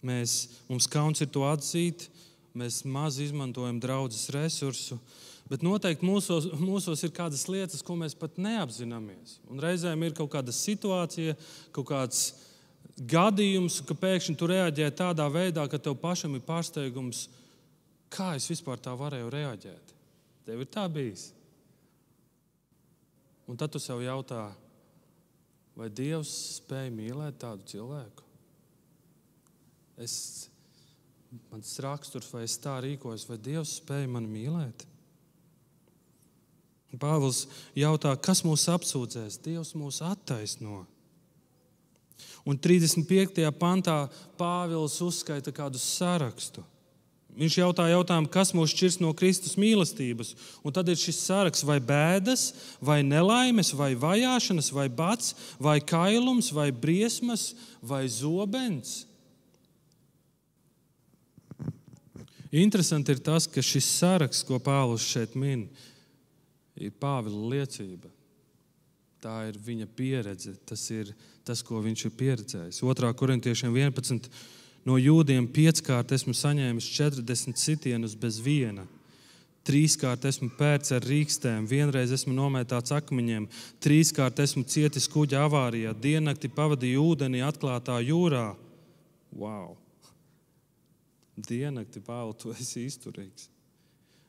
Mēs, 0.05 0.35
mums 0.69 0.85
kauns 0.91 1.23
ir 1.25 1.31
to 1.33 1.45
atzīt, 1.49 2.07
mēs 2.57 2.83
maz 2.85 3.17
izmantojam 3.23 3.79
draudzes 3.81 4.29
resursu. 4.33 4.99
Bet 5.49 5.61
noteikti 5.65 6.05
mūsos, 6.05 6.47
mūsos 6.57 7.03
ir 7.05 7.13
kādas 7.13 7.45
lietas, 7.49 7.83
ko 7.85 7.97
mēs 7.97 8.15
pat 8.17 8.39
neapzināmies. 8.41 9.39
Un 9.49 9.61
reizēm 9.61 10.05
ir 10.05 10.15
kaut 10.17 10.31
kāda 10.33 10.53
situācija, 10.53 11.35
kaut 11.75 11.89
kāds 11.89 12.21
gadījums, 12.97 13.81
ka 13.85 13.97
pēkšņi 13.97 14.37
tu 14.39 14.49
reaģē 14.49 14.89
tādā 14.97 15.27
veidā, 15.29 15.67
ka 15.69 15.77
tev 15.77 15.97
pašam 16.01 16.37
ir 16.37 16.45
pārsteigums, 16.45 17.27
kā 18.15 18.31
es 18.39 18.47
vispār 18.49 18.79
tā 18.81 18.93
varēju 18.97 19.31
reaģēt. 19.33 19.93
Tev 20.45 20.61
ir 20.63 20.69
tā 20.71 20.85
bijis. 20.91 21.29
Un 23.45 23.57
tad 23.59 23.73
tu 23.73 23.81
sev 23.81 24.01
jautā, 24.01 24.47
vai 25.77 25.89
Dievs 25.93 26.31
spēja 26.57 26.93
mīlēt 26.93 27.37
tādu 27.43 27.67
cilvēku? 27.69 28.23
Es 30.01 30.15
mans 31.51 31.75
raksturs, 31.83 32.31
vai 32.33 32.45
es 32.47 32.57
tā 32.61 32.79
rīkojos, 32.83 33.27
vai 33.29 33.37
Dievs 33.41 33.77
spēja 33.81 34.09
mani 34.11 34.31
mīlēt? 34.31 34.87
Pāvils 36.95 37.43
jautā, 37.75 38.13
kas 38.23 38.39
mūs 38.47 38.69
apsūdzēs? 38.71 39.41
Dievs 39.43 39.73
mūs 39.75 39.99
attaisno. 40.05 40.85
Un 42.47 42.59
35. 42.61 43.43
pantā 43.59 44.05
Pāvils 44.39 44.95
uzskaita 45.03 45.51
kādu 45.51 45.81
sarakstu. 45.81 46.63
Viņš 47.35 47.57
jautā, 47.59 47.89
jautājumu, 47.91 48.29
kas 48.31 48.53
mūs 48.55 48.71
šķirs 48.71 49.01
no 49.03 49.09
Kristus 49.17 49.57
mīlestības. 49.59 50.31
Un 50.63 50.75
tad 50.75 50.87
ir 50.87 50.99
šis 50.99 51.19
saraksts, 51.25 51.65
vai 51.67 51.81
bēdas, 51.83 52.45
vai 52.79 53.01
nelaimes, 53.03 53.73
vai 53.75 53.91
vajāšanas, 53.99 54.71
vai 54.75 54.87
bats, 54.87 55.33
vai 55.59 55.81
kailums, 55.83 56.53
vai 56.55 56.69
briesmas, 56.71 57.49
vai 57.83 58.05
zobens. 58.07 59.03
Interesanti 62.55 63.11
ir 63.11 63.19
tas, 63.19 63.49
ka 63.51 63.59
šis 63.59 63.87
saraksts, 63.97 64.45
ko 64.47 64.61
Pāvils 64.63 65.03
šeit 65.03 65.35
min, 65.35 65.67
ir 66.79 66.95
Pāvila 66.95 67.51
liecība. 67.51 68.07
Tā 69.19 69.41
ir 69.49 69.57
viņa 69.59 69.89
pieredze, 69.97 70.53
tas 70.69 70.83
ir 70.93 71.11
tas, 71.43 71.59
ko 71.65 71.81
viņš 71.83 72.07
ir 72.07 72.13
pieredzējis. 72.15 72.79
2. 72.79 73.11
korintiešiem 73.17 73.75
11. 73.75 74.29
No 74.85 74.99
jūdiem 75.01 75.47
pieckārt 75.49 76.11
esmu 76.13 76.35
saņēmis 76.37 76.87
40 76.93 77.57
sitienus 77.57 78.13
bez 78.17 78.37
viena. 78.43 78.85
Trīskārt 79.65 80.27
esmu 80.29 80.51
pērts 80.59 80.93
ar 80.93 81.05
rīkstēm, 81.09 81.65
vienreiz 81.65 82.11
esmu 82.13 82.35
nomētāts 82.37 82.93
akmeņiem, 82.93 83.47
trīskārt 83.81 84.43
esmu 84.43 84.61
cietis 84.69 85.09
kuģa 85.09 85.41
avārijā, 85.47 85.95
diennakti 85.97 86.51
pavadīju 86.53 87.01
ūdenī 87.01 87.41
atklātā 87.47 87.97
jūrā. 88.05 88.51
Wow! 89.33 89.73
Diennakti, 91.35 91.99
Pāvils, 92.05 92.37
tu 92.43 92.53
esi 92.53 92.85
izturīgs. 92.85 93.49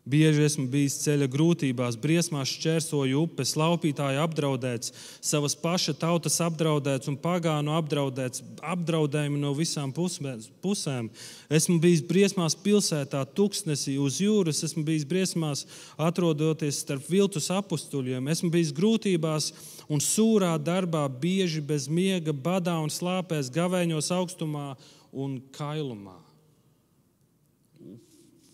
Bieži 0.06 0.44
esmu 0.46 0.68
bijis 0.70 1.00
ceļa 1.02 1.26
grūtībās, 1.26 1.96
briesmās 1.98 2.52
šķērsoju 2.54 3.24
upes, 3.24 3.56
laupītāji 3.58 4.20
apdraudēts, 4.22 4.92
savas 5.18 5.56
paša 5.58 5.96
tautas 5.98 6.36
apdraudēts 6.44 7.10
un 7.10 7.16
pagānu 7.18 7.72
apdraudēts, 7.74 8.44
apdraudējumi 8.62 9.40
no 9.42 9.50
visām 9.58 9.90
pusēm. 9.90 11.08
Esmu 11.50 11.80
bijis 11.82 12.04
briesmās 12.06 12.54
pilsētā, 12.62 13.24
tuksnesī, 13.34 13.96
uz 13.98 14.20
jūras, 14.22 14.62
esmu 14.68 14.84
bijis 14.86 15.06
briesmās 15.10 15.64
atrodoties 15.98 16.78
starp 16.84 17.10
viltus 17.10 17.50
apstuļiem, 17.50 18.30
esmu 18.30 18.52
bijis 18.54 18.70
grūtībās 18.76 19.48
un 19.90 20.04
sūrā 20.04 20.52
darbā, 20.62 21.02
bieži 21.10 21.64
bez 21.66 21.88
miega, 21.90 22.30
badā 22.30 22.76
un 22.78 22.94
slāpēs, 22.94 23.50
gavēņos 23.58 24.12
augstumā 24.14 24.68
un 25.10 25.40
kailumā. 25.58 26.20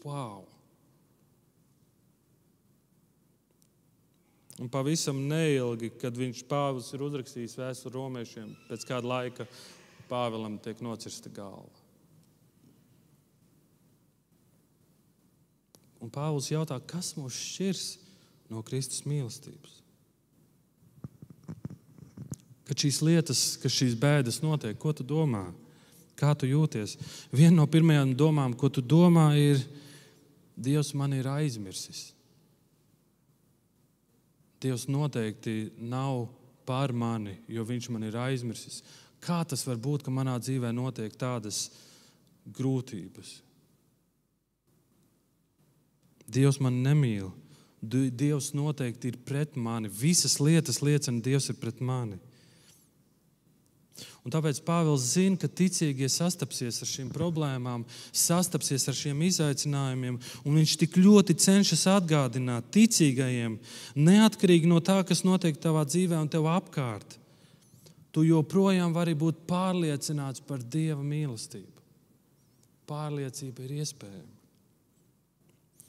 Wow! 0.00 0.51
Un 4.62 4.68
pavisam 4.70 5.18
neilgi, 5.26 5.88
kad 5.98 6.14
viņš 6.14 6.44
Pāvils 6.46 6.92
ir 6.94 7.02
uzrakstījis 7.02 7.56
vēstuli 7.58 7.96
romiešiem, 7.96 8.52
pēc 8.68 8.84
kāda 8.86 9.08
laika 9.10 9.46
Pāvilam 10.06 10.54
tiek 10.62 10.78
nocirsta 10.84 11.32
galva. 11.34 11.66
Un 15.98 16.12
Pāvils 16.14 16.52
jautā, 16.52 16.78
kas 16.78 17.16
mūs 17.18 17.34
šķirs 17.34 17.82
no 18.54 18.62
Kristus 18.66 19.02
mīlestības? 19.02 19.80
Kad 22.68 22.86
šīs 22.86 23.02
lietas, 23.02 23.44
kad 23.58 23.74
šīs 23.74 23.98
bēdas 23.98 24.38
notiek, 24.46 24.78
ko 24.78 24.94
tu 24.94 25.02
domā? 25.02 25.48
Kā 26.14 26.36
tu 26.38 26.46
jūties? 26.46 26.94
Viena 27.34 27.56
no 27.58 27.66
pirmajām 27.66 28.14
domām, 28.14 28.54
ko 28.54 28.70
tu 28.70 28.78
domā, 28.78 29.32
ir, 29.42 29.66
Dievs 30.54 30.92
man 30.94 31.16
ir 31.16 31.26
aizmirsis. 31.26 32.11
Dievs 34.62 34.86
noteikti 34.90 35.72
nav 35.78 36.26
pār 36.66 36.92
mani, 36.94 37.36
jo 37.50 37.64
Viņš 37.66 37.88
man 37.90 38.06
ir 38.06 38.18
aizmirsis. 38.18 38.82
Kā 39.22 39.42
tas 39.46 39.66
var 39.66 39.78
būt, 39.78 40.04
ka 40.06 40.10
manā 40.14 40.34
dzīvē 40.42 40.72
notiek 40.74 41.14
tādas 41.18 41.68
grūtības? 42.46 43.40
Dievs 46.32 46.58
man 46.62 46.80
nemīl. 46.82 47.30
Dievs 47.82 48.52
noteikti 48.54 49.10
ir 49.10 49.18
pret 49.26 49.56
mani. 49.58 49.90
Visas 49.90 50.38
lietas 50.40 50.80
liecina, 50.82 51.20
ka 51.20 51.24
Dievs 51.24 51.50
ir 51.50 51.58
pret 51.58 51.82
mani. 51.82 52.18
Un 54.22 54.32
tāpēc 54.32 54.60
Pāvils 54.66 55.04
zina, 55.14 55.36
ka 55.38 55.48
ticīgie 55.50 56.08
sastapsies 56.10 56.78
ar 56.82 56.88
šīm 56.88 57.08
problēmām, 57.12 57.84
sastapsies 58.14 58.86
ar 58.88 58.96
šiem 58.96 59.24
izaicinājumiem, 59.26 60.18
un 60.46 60.60
viņš 60.60 60.76
tik 60.84 60.98
ļoti 61.02 61.36
cenšas 61.42 61.88
atgādināt 61.96 62.70
ticīgajiem, 62.74 63.58
neatkarīgi 63.98 64.70
no 64.70 64.78
tā, 64.84 65.00
kas 65.06 65.24
notiek 65.26 65.58
tavā 65.60 65.84
dzīvē 65.88 66.20
un 66.22 66.30
tev 66.30 66.46
apkārt. 66.50 67.18
Tu 68.12 68.26
joprojām 68.28 68.92
vari 68.92 69.16
būt 69.16 69.46
pārliecināts 69.48 70.44
par 70.44 70.62
Dieva 70.62 71.00
mīlestību. 71.00 71.80
Pārliecība 72.88 73.64
ir 73.64 73.78
iespējama. 73.80 74.30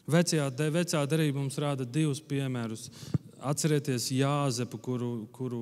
Vecajā, 0.03 0.49
vecā 0.71 1.01
derība 1.07 1.39
mums 1.39 1.57
rāda 1.59 1.85
divus 1.87 2.19
piemērus. 2.23 2.89
Atcerieties 3.43 4.09
Jāzepu, 4.15 4.79
kuru, 4.83 5.11
kuru 5.35 5.61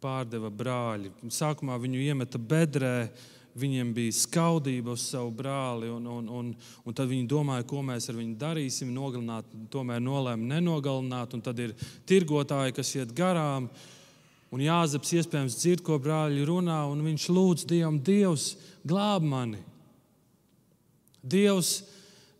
pārdeva 0.00 0.50
brāļi. 0.52 1.12
Sākumā 1.32 1.76
viņu 1.80 2.00
iemeta 2.02 2.40
bedrē, 2.40 3.10
viņiem 3.60 3.92
bija 3.94 4.14
skaudība 4.14 4.94
uz 4.94 5.04
savu 5.10 5.32
brāli, 5.34 5.90
un, 5.90 6.06
un, 6.06 6.28
un, 6.40 6.50
un 6.86 6.96
tad 6.96 7.10
viņi 7.10 7.28
domāja, 7.30 7.66
ko 7.68 7.82
mēs 7.84 8.08
ar 8.10 8.18
viņu 8.18 8.36
darīsim. 8.40 8.92
Nogalināt, 8.94 9.48
tomēr 9.72 10.02
nolēma 10.02 10.54
nenogalināt, 10.54 11.34
un 11.34 11.44
tad 11.44 11.62
ir 11.62 11.74
tirgotāji, 12.08 12.76
kas 12.78 12.94
iet 12.96 13.14
garām. 13.16 13.68
Un 14.50 14.62
Jāzeps 14.64 15.12
iespējams 15.14 15.58
dzird, 15.60 15.84
ko 15.86 15.98
brāļi 16.02 16.46
runā, 16.48 16.80
un 16.90 17.04
viņš 17.06 17.28
lūdz 17.30 17.66
Dievam, 17.70 18.00
Dievs, 18.02 18.54
glāb 18.86 19.26
mani. 19.26 19.60
Dievs 21.22 21.76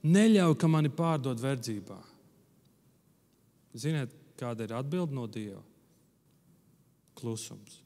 neļauj, 0.03 0.57
ka 0.59 0.70
mani 0.70 0.90
pārdod 0.90 1.38
verdzībā. 1.42 1.99
Ziniet, 3.79 4.14
kāda 4.40 4.66
ir 4.66 4.75
atbilde 4.75 5.14
no 5.14 5.29
Dieva? 5.31 5.61
Klusums. 7.20 7.78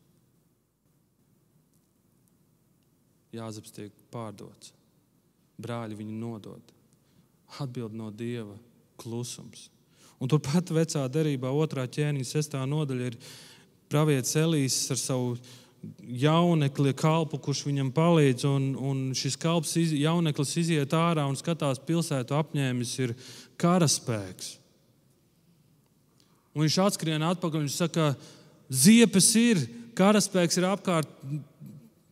Jāzeps 3.35 3.75
tiek 3.75 3.95
pārdots, 4.15 4.71
brāļi 5.59 5.99
viņu 5.99 6.19
nodod. 6.21 6.75
Atbild 7.59 7.95
no 7.99 8.11
dieva 8.15 8.55
klusums. 9.01 9.69
Un 10.23 10.31
turpat 10.31 10.71
vecā 10.71 11.03
derībā, 11.11 11.51
otrā 11.51 11.85
ķēniņa, 11.91 12.29
sestā 12.29 12.63
nodaļa 12.67 13.11
ir 13.11 13.19
pravietis 13.91 14.39
Elīs 14.39 14.79
ar 14.95 15.01
savu 15.01 15.35
jaunekli, 16.01 16.95
kalpu, 16.97 17.39
kurš 17.43 17.65
viņam 17.69 17.91
palīdz. 17.95 18.47
Un, 18.49 18.69
un 18.79 19.03
šis 19.17 19.37
kalps, 19.41 19.75
iz, 19.81 19.95
jauneklis 19.99 20.55
iziet 20.63 20.95
ārā 20.97 21.27
un 21.29 21.37
skatās 21.39 21.83
pilsētu 21.85 22.37
apņēmis, 22.39 22.95
ir 23.05 23.15
karaspēks. 23.61 24.55
Un 26.55 26.63
viņš 26.63 26.79
atskrien 26.85 27.23
atpakaļ 27.27 27.65
un 27.65 27.73
saka, 27.73 28.13
Ziepes 28.73 29.29
ir, 29.37 29.61
karaspēks 29.99 30.59
ir 30.59 30.69
apkārt, 30.69 31.11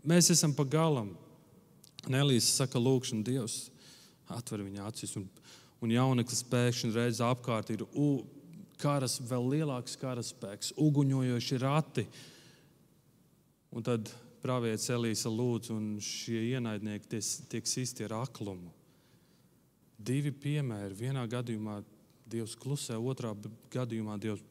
mēs 0.04 0.30
esam 0.34 0.52
pa 0.54 0.66
galam. 0.68 1.14
Nelīs 2.10 2.48
saka, 2.58 2.80
lūkšana 2.82 3.24
Dievs 3.24 3.70
atver 4.32 4.62
viņa 4.64 4.86
acis, 4.88 5.14
un, 5.18 5.26
un 5.82 5.92
jauneklis 5.92 6.42
pēkšņi 6.50 6.92
reizē 6.94 7.28
apkārt 7.30 7.72
ir 7.74 7.84
u, 7.92 8.24
karas, 8.82 9.18
vēl 9.28 9.48
lielāks 9.56 9.96
karaspēks, 10.00 10.74
uguņojoši 10.80 11.58
rati. 11.62 12.06
Un 13.72 13.84
tad 13.86 14.10
pravietis 14.42 14.90
Elīze 14.92 15.30
lūdz, 15.30 15.72
un 15.74 15.96
šie 16.02 16.42
ienaidnieki 16.52 17.08
tiek, 17.14 17.28
tiek 17.52 17.68
sisti 17.70 18.06
ar 18.08 18.18
aklumu. 18.24 18.72
Divi 20.02 20.32
piemēri. 20.34 20.98
Vienā 20.98 21.24
gadījumā 21.30 21.80
Dievs 22.32 22.56
klusē, 22.58 22.96
otrā 22.96 23.34
gadījumā 23.72 24.16
Dievs 24.20 24.42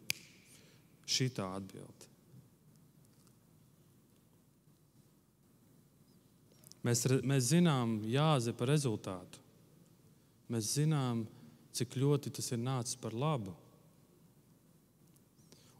šitā 1.12 1.47
atbilde. 1.58 2.08
Mēs, 6.82 7.04
mēs 7.21 7.52
zinām 7.52 8.00
Jāzepa 8.10 8.65
rezultātu. 8.65 9.41
Mēs 10.52 10.71
zinām, 10.80 11.26
cik 11.78 11.93
ļoti 12.02 12.32
tas 12.34 12.50
ir 12.52 12.62
nācis 12.63 12.97
par 13.00 13.13
labu. 13.13 13.54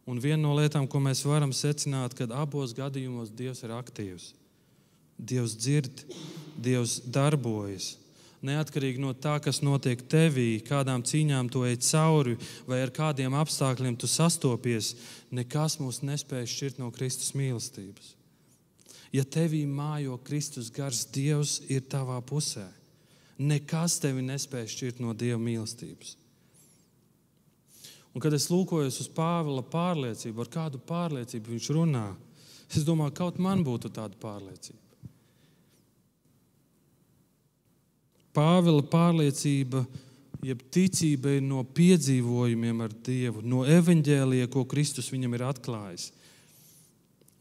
Un 0.06 0.18
viena 0.22 0.40
no 0.44 0.54
lietām, 0.58 0.86
ko 0.90 1.00
mēs 1.02 1.24
varam 1.26 1.52
secināt, 1.54 2.14
kad 2.18 2.32
abos 2.34 2.72
gadījumos 2.74 3.34
Dievs 3.34 3.62
ir 3.66 3.74
aktīvs. 3.74 4.30
Dievs 5.18 5.56
dzird, 5.58 6.06
Dievs 6.58 7.00
darbojas 7.06 7.96
neatkarīgi 8.46 9.00
no 9.02 9.12
tā, 9.14 9.36
kas 9.42 9.62
notiek 9.62 10.02
tevī, 10.10 10.60
kādām 10.66 11.04
cīņām 11.06 11.50
tu 11.52 11.62
ej 11.68 11.78
cauri 11.86 12.36
vai 12.66 12.82
ar 12.82 12.92
kādiem 12.94 13.34
apstākļiem 13.38 13.96
tu 13.96 14.10
sastopies, 14.10 14.96
nekas 15.30 15.78
mūs 15.82 16.02
nespēj 16.02 16.48
šķirt 16.50 16.82
no 16.82 16.90
Kristus 16.94 17.32
mīlestības. 17.38 18.16
Ja 19.12 19.24
tevī 19.28 19.62
mājo 19.68 20.16
Kristus 20.24 20.72
gars, 20.72 21.04
Dievs 21.12 21.60
ir 21.68 21.84
tavā 21.84 22.16
pusē. 22.24 22.66
Nekas 23.38 23.98
tevi 24.00 24.24
nespēj 24.24 24.68
šķirt 24.72 25.02
no 25.04 25.12
Dieva 25.16 25.40
mīlestības. 25.40 26.16
Un, 28.12 28.20
kad 28.20 28.34
es 28.36 28.50
lūkojos 28.52 28.98
uz 29.00 29.08
Pāvila 29.12 29.64
pārliecību, 29.64 30.44
ar 30.44 30.52
kādu 30.52 30.80
pārliecību 30.88 31.54
viņš 31.54 31.68
runā, 31.76 32.06
es 32.72 32.84
domāju, 32.84 33.14
kaut 33.22 33.40
man 33.40 33.64
būtu 33.64 33.88
tāda 33.92 34.18
pārliecība. 34.20 34.81
Pāvila 38.32 38.80
pārliecība, 38.88 39.84
jeb 40.42 40.62
ticība 40.72 41.36
ir 41.36 41.42
no 41.44 41.62
piedzīvojumiem 41.76 42.80
ar 42.84 42.94
Dievu, 43.04 43.42
no 43.44 43.66
evaņģēlija, 43.68 44.48
ko 44.52 44.64
Kristus 44.68 45.10
viņam 45.12 45.36
ir 45.36 45.44
atklājis. 45.50 46.08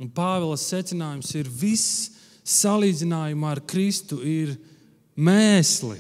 Un 0.01 0.09
Pāvila 0.11 0.57
secinājums 0.59 1.31
ir, 1.37 1.47
viss 1.47 2.11
salīdzinājumā 2.47 3.55
ar 3.55 3.61
Kristu 3.69 4.19
ir 4.25 4.55
mēsli. 5.15 5.99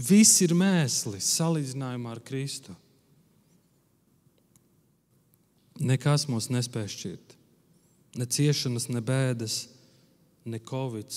Viss 0.00 0.40
ir 0.44 0.54
mēsli 0.56 1.20
salīdzinājumā 1.20 2.14
ar 2.14 2.22
Kristu. 2.24 2.74
Nekas 5.80 6.26
mūs 6.28 6.50
nespēj 6.52 6.88
šķirt. 6.92 7.36
Ne 8.20 8.26
ciešanas, 8.26 8.88
ne 8.90 9.00
bēdas, 9.04 9.62
ne 10.44 10.58
covid, 10.58 11.14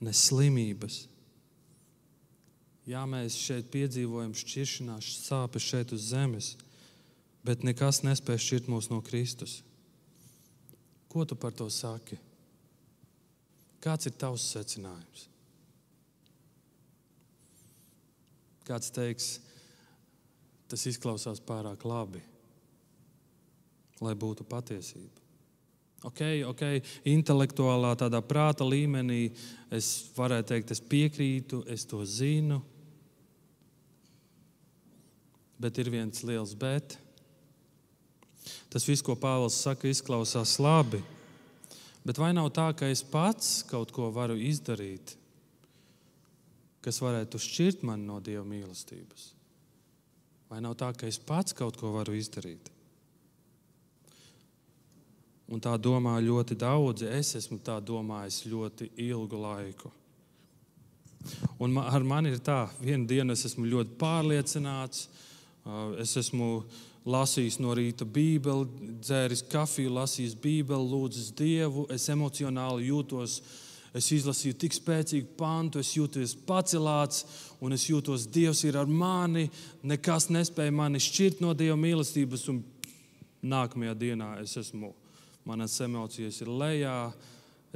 ne 0.00 0.12
slimības. 0.14 1.02
Jā, 2.86 3.02
mēs 3.10 3.34
šeit 3.34 3.66
piedzīvojam 3.72 4.30
šķiršanās, 4.38 5.08
sāpes 5.26 5.64
šeit 5.66 5.90
uz 5.94 6.04
zemes, 6.12 6.52
bet 7.46 7.64
nekas 7.66 8.04
nespēj 8.06 8.38
šķirt 8.44 8.68
mūs 8.70 8.90
no 8.92 9.00
Kristus. 9.02 9.58
Ko 11.10 11.24
tu 11.26 11.34
par 11.34 11.54
to 11.56 11.66
saki? 11.72 12.18
Kāds 13.82 14.06
ir 14.06 14.14
tavs 14.18 14.44
secinājums? 14.54 15.26
Kāds 18.66 18.90
teiks, 18.94 19.28
tas 20.70 20.86
izklausās 20.90 21.42
pārāk 21.42 21.84
labi, 21.86 22.22
lai 24.02 24.14
būtu 24.18 24.46
patiesība. 24.46 25.22
Ok, 26.06 26.22
ok, 26.46 26.62
intelektuālā, 27.08 27.94
tādā 27.98 28.20
prāta 28.22 28.66
līmenī 28.66 29.30
es 29.74 29.90
varētu 30.14 30.52
teikt, 30.52 30.74
es 30.74 30.82
piekrītu, 30.82 31.64
es 31.72 31.86
to 31.88 32.04
zinu. 32.06 32.60
Bet 35.60 35.78
ir 35.80 35.90
viens 35.92 36.22
liels 36.26 36.54
bet. 36.58 36.98
Tas 38.70 38.84
viss, 38.86 39.04
ko 39.04 39.16
Pāvils 39.18 39.56
saka, 39.62 39.88
izklausās 39.88 40.58
labi. 40.62 41.00
Bet 42.06 42.20
vai 42.22 42.30
nav 42.36 42.52
tā, 42.54 42.68
ka 42.76 42.86
es 42.92 43.02
pats 43.02 43.64
kaut 43.66 43.90
ko 43.94 44.12
varu 44.14 44.36
izdarīt, 44.38 45.16
kas 46.84 47.00
varētu 47.02 47.40
šķirt 47.42 47.82
mani 47.88 48.06
no 48.06 48.20
Dieva 48.22 48.44
mīlestības? 48.46 49.32
Vai 50.46 50.60
nav 50.62 50.76
tā, 50.78 50.92
ka 50.94 51.08
es 51.10 51.18
pats 51.18 51.56
kaut 51.56 51.78
ko 51.80 51.90
varu 51.96 52.14
izdarīt? 52.14 52.70
Un 55.50 55.62
tā 55.62 55.76
domā 55.78 56.16
ļoti 56.22 56.56
daudzi. 56.58 57.06
Es 57.10 57.34
esmu 57.38 57.58
tā 57.62 57.78
domājis 57.82 58.44
ļoti 58.50 58.90
ilgu 59.06 59.38
laiku. 59.38 59.90
Un 61.62 61.78
ar 61.82 62.06
mani 62.06 62.34
ir 62.34 62.42
tā, 62.42 62.66
vienu 62.78 63.06
dienu 63.10 63.34
es 63.34 63.44
esmu 63.48 63.66
ļoti 63.66 63.96
pārliecināts, 63.98 65.06
es 66.02 66.16
esmu 66.20 66.64
lasījis 67.06 67.60
no 67.62 67.74
rīta 67.74 68.06
Bībeli, 68.06 68.96
dzēris 69.02 69.44
kafiju, 69.50 69.94
lasījis 69.98 70.36
Bībeli, 70.42 70.90
lūdzis 70.90 71.30
Dievu, 71.36 71.86
es 71.94 72.08
emocionāli 72.12 72.90
jūtos. 72.90 73.40
Es 73.96 74.10
izlasīju 74.12 74.58
tik 74.60 74.74
spēcīgu 74.76 75.30
pantu, 75.38 75.80
es 75.80 75.94
jūtos 75.96 76.34
pacelāts, 76.44 77.22
un 77.64 77.72
es 77.72 77.86
jūtos, 77.88 78.26
Dievs 78.28 78.60
ir 78.68 78.76
ar 78.76 78.90
mani. 78.90 79.46
Nekas 79.88 80.26
nespēja 80.28 80.74
mani 80.74 81.00
šķirt 81.00 81.40
no 81.40 81.54
Dieva 81.56 81.78
mīlestības, 81.80 82.44
un 82.52 82.60
nākamajā 83.40 83.94
dienā 83.96 84.28
es 84.42 84.52
esmu 84.60 84.92
manas 85.46 85.78
emocijas 85.80 86.42
ir 86.42 86.50
lejā, 86.50 86.98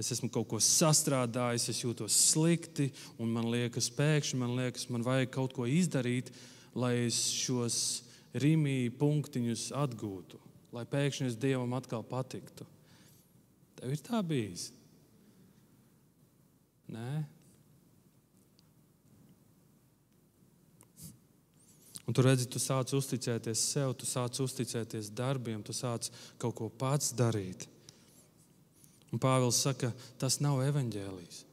es 0.00 0.10
esmu 0.12 0.28
kaut 0.34 0.48
ko 0.50 0.60
sastrādājis, 0.60 1.68
es 1.72 1.82
jūtos 1.84 2.16
slikti, 2.32 2.90
un 3.20 3.30
man 3.32 3.48
liekas, 3.52 3.90
pēkšņi 3.94 4.40
man 4.40 4.56
liekas, 4.58 4.88
man 4.90 5.06
vajag 5.06 5.32
kaut 5.38 5.54
ko 5.56 5.68
izdarīt, 5.70 6.32
lai 6.74 6.94
es 7.06 7.18
šos 7.34 7.78
rīmī 8.40 8.90
punktiņus 9.00 9.70
atgūtu, 9.78 10.38
lai 10.76 10.86
pēkšņi 10.86 11.32
es 11.32 11.40
Dievam 11.40 11.74
atkal 11.78 12.04
patiktu. 12.06 12.66
Tev 13.80 13.96
ir 13.96 14.02
tā 14.04 14.20
bijis? 14.26 14.70
Nē, 16.90 17.24
Un 22.10 22.14
tu 22.14 22.24
redzi, 22.26 22.48
tu 22.50 22.58
sāc 22.58 22.90
uzticēties 22.90 23.60
sev, 23.70 23.92
tu 23.94 24.02
sāc 24.02 24.34
uzticēties 24.42 25.12
darbiem, 25.14 25.60
tu 25.62 25.70
sāc 25.70 26.08
kaut 26.42 26.56
ko 26.58 26.66
pats 26.66 27.12
darīt. 27.14 27.68
Un 29.14 29.22
Pāvils 29.22 29.60
saka, 29.62 29.92
tas 30.18 30.40
nav 30.42 30.58
evaņģēlijs. 30.64 31.44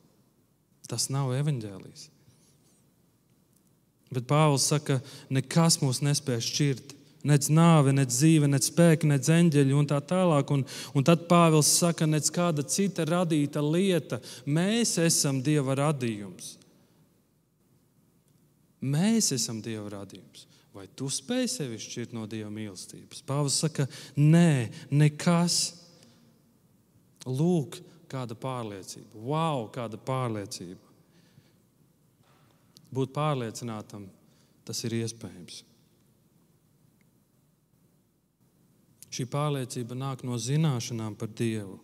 Tas 0.89 1.11
nav 1.13 1.29
evaņģēlijs. 1.37 2.07
Bet 4.13 4.27
Pāvils 4.29 4.67
saka, 4.69 5.01
nekas 5.33 5.79
mūs 5.81 6.03
nespēj 6.05 6.43
šķirt. 6.47 6.93
Nec 7.27 7.49
nāve, 7.51 7.91
nec 7.91 8.11
dzīve, 8.13 8.47
nec 8.47 8.67
spēka, 8.69 9.07
nec 9.09 9.27
eņģeļi 9.27 9.73
un 9.75 9.87
tā 9.89 9.97
tālāk. 10.05 10.51
Un, 10.53 10.63
un 10.95 11.07
tad 11.07 11.25
Pāvils 11.27 11.71
saka, 11.81 12.07
nec 12.07 12.29
kāda 12.31 12.63
cita 12.63 13.03
radīta 13.09 13.63
lieta. 13.63 14.21
Mēs 14.45 14.95
esam 15.03 15.41
Dieva 15.43 15.75
radījums. 15.81 16.53
Mēs 18.85 19.33
esam 19.35 19.59
Dieva 19.65 19.89
radījums. 19.97 20.45
Vai 20.77 20.85
tu 20.95 21.09
spēj 21.09 21.47
sevi 21.49 21.81
šķirt 21.81 22.13
no 22.15 22.27
Dieva 22.29 22.51
mīlestības? 22.53 23.25
Pāvils 23.27 23.57
saka, 23.63 23.87
nē, 24.15 24.69
nekas. 24.93 25.73
Lūk, 27.27 27.81
kāda 28.07 28.37
pārliecība. 28.39 29.17
Wow, 29.19 29.67
kāda 29.73 29.99
pārliecība. 29.99 30.86
Būt 32.93 33.11
pārliecinātam, 33.15 34.05
tas 34.67 34.83
ir 34.87 34.95
iespējams. 35.01 35.63
Šī 39.11 39.25
pārliecība 39.31 39.95
nāk 39.97 40.23
no 40.27 40.37
zināšanām 40.37 41.15
par 41.17 41.31
Dievu. 41.31 41.79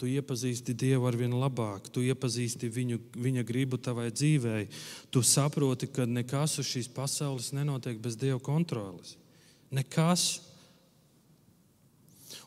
Tu 0.00 0.08
iepazīsti 0.14 0.72
Dievu 0.80 1.08
ar 1.08 1.16
vien 1.18 1.32
labāk, 1.36 1.90
tu 1.92 2.00
iepazīsti 2.00 2.70
viņu, 2.72 3.00
viņa 3.20 3.42
gribu 3.44 3.76
tavai 3.76 4.08
dzīvei. 4.08 4.68
Tu 5.12 5.20
saproti, 5.26 5.90
ka 5.92 6.06
nekas 6.08 6.56
uz 6.62 6.70
šīs 6.70 6.88
pasaules 6.94 7.50
nenotiek 7.56 7.98
bez 8.00 8.16
Dieva 8.20 8.40
kontroles. 8.40 9.16
Nekas. 9.74 10.40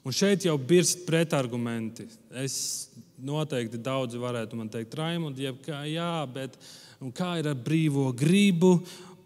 Un 0.04 0.16
šeit 0.16 0.48
jau 0.48 0.56
birst 0.58 1.06
pretargumenti. 1.06 2.08
Es 2.42 2.90
noteikti 3.22 3.80
daudzi 3.80 4.20
varētu 4.20 4.58
man 4.58 4.72
teikt, 4.74 4.98
Raimond, 4.98 5.38
kā, 5.64 5.84
jā, 5.88 6.26
bet 6.34 6.58
kā 7.12 7.36
ir 7.42 7.50
ar 7.52 7.58
brīvo 7.60 8.12
gribu, 8.16 8.78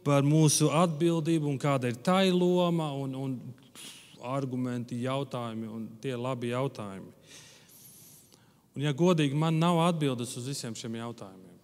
par 0.07 0.23
mūsu 0.23 0.69
atbildību 0.71 1.49
un 1.51 1.59
kāda 1.59 1.91
ir 1.91 1.99
tā 1.99 2.21
loma 2.31 2.93
un, 2.95 3.15
un 3.15 3.33
argumenti, 4.23 5.01
jautājumi 5.03 5.67
un 5.67 5.87
tie 6.01 6.15
labi 6.15 6.53
jautājumi. 6.53 7.11
Un, 8.75 8.85
ja 8.85 8.93
godīgi, 8.95 9.35
man 9.35 9.59
nav 9.59 9.81
atbildes 9.87 10.35
uz 10.39 10.47
visiem 10.47 10.75
šiem 10.77 10.95
jautājumiem. 10.99 11.55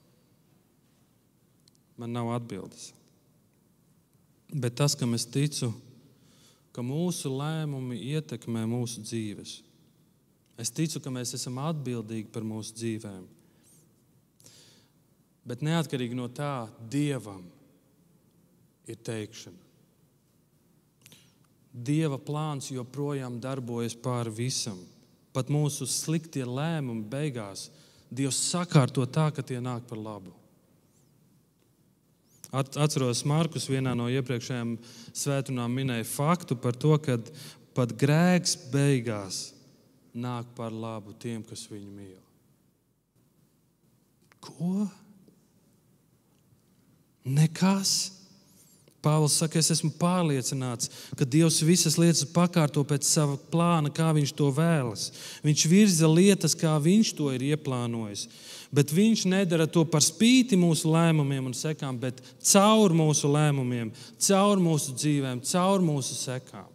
Man 2.02 2.12
nav 2.15 2.34
atbildes. 2.34 2.91
Bet 4.54 4.76
tas, 4.78 4.95
kam 4.97 5.15
es 5.15 5.26
ticu, 5.30 5.71
ka 6.73 6.84
mūsu 6.86 7.32
lēmumi 7.32 7.99
ietekmē 8.13 8.65
mūsu 8.69 9.06
dzīves. 9.06 9.62
Es 10.60 10.69
ticu, 10.73 10.99
ka 11.02 11.13
mēs 11.13 11.34
esam 11.38 11.58
atbildīgi 11.63 12.30
par 12.34 12.45
mūsu 12.45 12.76
dzīvēm. 12.78 13.23
Bet 15.43 15.63
neatkarīgi 15.65 16.15
no 16.15 16.29
tā, 16.32 16.69
Dievam 16.89 17.43
ir 18.88 18.99
teikšana. 19.03 19.60
Dieva 21.73 22.19
plāns 22.21 22.69
joprojām 22.69 23.39
darbojas 23.41 23.95
pāri 23.97 24.32
visam 24.43 24.77
pat 25.34 25.49
mūsu 25.49 25.88
sliktie 25.89 26.45
lēmumi 26.45 27.08
beigās 27.10 27.71
Dievs 28.13 28.38
sakārto 28.51 29.08
tā, 29.10 29.32
ka 29.34 29.41
tie 29.41 29.58
nāk 29.58 29.88
par 29.89 29.97
labu. 29.97 30.36
Atceros, 32.53 33.23
Markus 33.25 33.65
vienā 33.65 33.95
no 33.97 34.06
iepriekšējām 34.13 34.75
svētdienām 35.17 35.73
minēja 35.73 36.06
faktu 36.06 36.53
par 36.62 36.77
to, 36.77 36.93
ka 37.01 37.17
pat 37.73 37.95
grēks 37.97 38.53
beigās 38.69 39.47
nāk 40.13 40.51
par 40.53 40.69
labu 40.69 41.15
tiem, 41.17 41.41
kas 41.41 41.65
viņu 41.71 41.89
mīl. 41.89 42.19
Ko? 44.38 44.86
Nekas. 47.23 48.12
Pāvils 49.03 49.33
saka, 49.36 49.59
es 49.59 49.67
esmu 49.73 49.89
pārliecināts, 49.99 50.88
ka 51.19 51.25
Dievs 51.27 51.57
visas 51.67 51.97
lietas 51.99 52.23
pakārto 52.31 52.86
pēc 52.88 53.03
sava 53.03 53.36
plāna, 53.51 53.89
kā 53.91 54.13
Viņš 54.15 54.31
to 54.39 54.47
vēlas. 54.55 55.09
Viņš 55.43 55.63
virza 55.67 56.07
lietas, 56.07 56.55
kā 56.55 56.77
Viņš 56.79 57.12
to 57.17 57.27
ir 57.36 57.43
ieplānojis. 57.49 58.29
Bet 58.71 58.93
Viņš 58.95 59.25
nedara 59.27 59.67
to 59.67 59.83
par 59.83 60.05
spīti 60.05 60.55
mūsu 60.55 60.88
lēmumiem 60.93 61.51
un 61.51 61.57
sekām, 61.57 61.99
bet 61.99 62.23
caur 62.47 62.95
mūsu 62.95 63.27
lēmumiem, 63.27 63.91
caur 64.23 64.63
mūsu 64.63 64.95
dzīvēm, 64.95 65.43
caur 65.51 65.83
mūsu 65.83 66.15
sekām. 66.15 66.71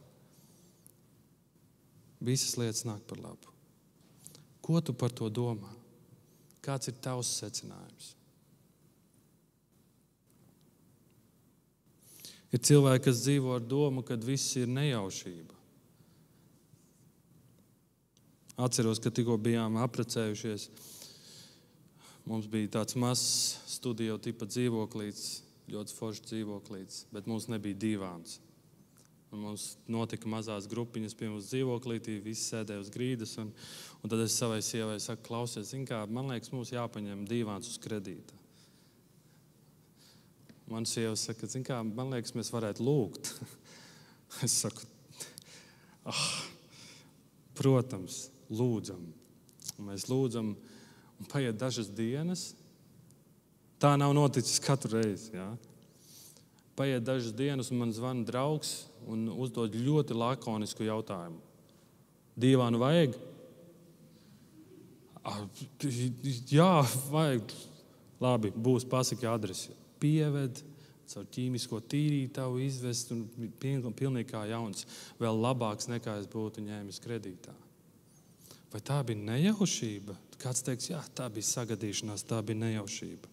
Visas 2.21 2.59
lietas 2.61 2.85
nāk 2.85 3.01
par 3.09 3.25
labu. 3.25 3.57
Ko 4.61 4.85
tu 4.85 4.93
par 4.93 5.17
to 5.17 5.33
domā? 5.33 5.73
Kāds 6.61 6.93
ir 6.93 7.01
tavs 7.01 7.33
secinājums? 7.41 8.18
Ir 12.49 12.63
cilvēki, 12.65 13.05
kas 13.05 13.23
dzīvo 13.27 13.57
ar 13.59 13.65
domu, 13.65 14.03
ka 14.07 14.17
viss 14.17 14.57
ir 14.57 14.71
nejaušība. 14.73 15.57
Atceros, 18.59 18.99
ka 18.99 19.13
tikko 19.15 19.37
bijām 19.39 19.77
apprecējušies. 19.85 20.71
Mums 22.29 22.49
bija 22.51 22.73
tāds 22.81 22.97
mazs 22.99 23.59
studiju 23.77 24.17
tipa 24.25 24.49
dzīvoklīts, 24.49 25.29
ļoti 25.71 25.95
foršs 25.97 26.25
dzīvoklīts, 26.33 27.05
bet 27.15 27.29
mums 27.31 27.47
nebija 27.53 27.79
divāns. 27.85 28.39
Un 29.29 29.45
mums 29.45 29.69
notika 29.93 30.29
mazās 30.33 30.67
grupiņas 30.73 31.15
pie 31.17 31.29
mums 31.29 31.51
dzīvoklītī, 31.53 32.17
visi 32.25 32.49
sēdēja 32.49 32.81
uz 32.81 32.91
grīdas. 32.93 33.37
Un, 33.43 33.53
un 34.01 34.13
tad 34.13 34.25
es 34.25 34.37
savai 34.41 34.63
sievai 34.65 34.97
saku, 35.05 35.27
klausies, 35.29 35.75
kā, 35.89 36.01
man 36.09 36.33
liekas, 36.33 36.53
mums 36.57 36.73
jāpaņem 36.73 37.27
divāns 37.29 37.69
uz 37.69 37.77
kredīta. 37.85 38.38
Man 40.69 40.85
sieva 40.85 41.15
saka, 41.17 41.49
kā, 41.65 41.81
man 41.83 42.13
liekas, 42.13 42.35
mēs 42.37 42.51
varētu 42.53 42.85
lūgt. 42.85 43.31
es 44.45 44.59
saku, 44.65 44.85
ah, 46.05 46.27
protams, 47.57 48.27
lūdzam. 48.53 49.07
Un 49.79 49.89
mēs 49.89 50.09
lūdzam, 50.11 50.53
un 51.19 51.31
paiet 51.31 51.57
dažas 51.59 51.89
dienas. 51.89 52.51
Tā 53.79 53.95
nav 53.97 54.13
noticis 54.17 54.61
katru 54.61 54.99
reizi. 54.99 55.33
Ja? 55.39 55.53
Paiet 56.77 57.07
dažas 57.07 57.33
dienas, 57.33 57.71
un 57.73 57.81
man 57.81 57.95
zvana 57.95 58.27
draugs 58.27 58.83
un 59.09 59.29
uzdod 59.33 59.77
ļoti 59.79 60.17
lakonisku 60.19 60.85
jautājumu. 60.85 61.41
Dīvānu 62.39 62.83
vajag? 62.83 63.17
Jā, 66.51 66.73
vajag. 67.11 67.57
Labi, 68.19 68.51
būs 68.51 68.87
pasaki 68.89 69.29
adresi. 69.31 69.78
Pieved, 69.99 70.63
caur 71.09 71.25
ķīmisko 71.33 71.81
tīrītavu 71.89 72.61
izvest 72.63 73.15
un 73.15 73.25
pilnīgi 73.59 74.29
kā 74.31 74.45
jauns. 74.51 74.85
Vēl 75.21 75.41
labāks 75.41 75.89
nekā 75.91 76.19
es 76.21 76.29
būtu 76.31 76.65
ņēmis 76.67 77.01
kredītā. 77.05 77.55
Vai 78.73 78.83
tā 78.85 79.01
bija 79.07 79.25
nejaušība? 79.31 80.15
Kāds 80.39 80.63
teiks, 80.63 80.91
jā, 80.93 81.01
tā 81.17 81.27
bija 81.33 81.49
sagadīšanās, 81.49 82.27
tā 82.29 82.43
bija 82.45 82.61
nejaušība. 82.67 83.33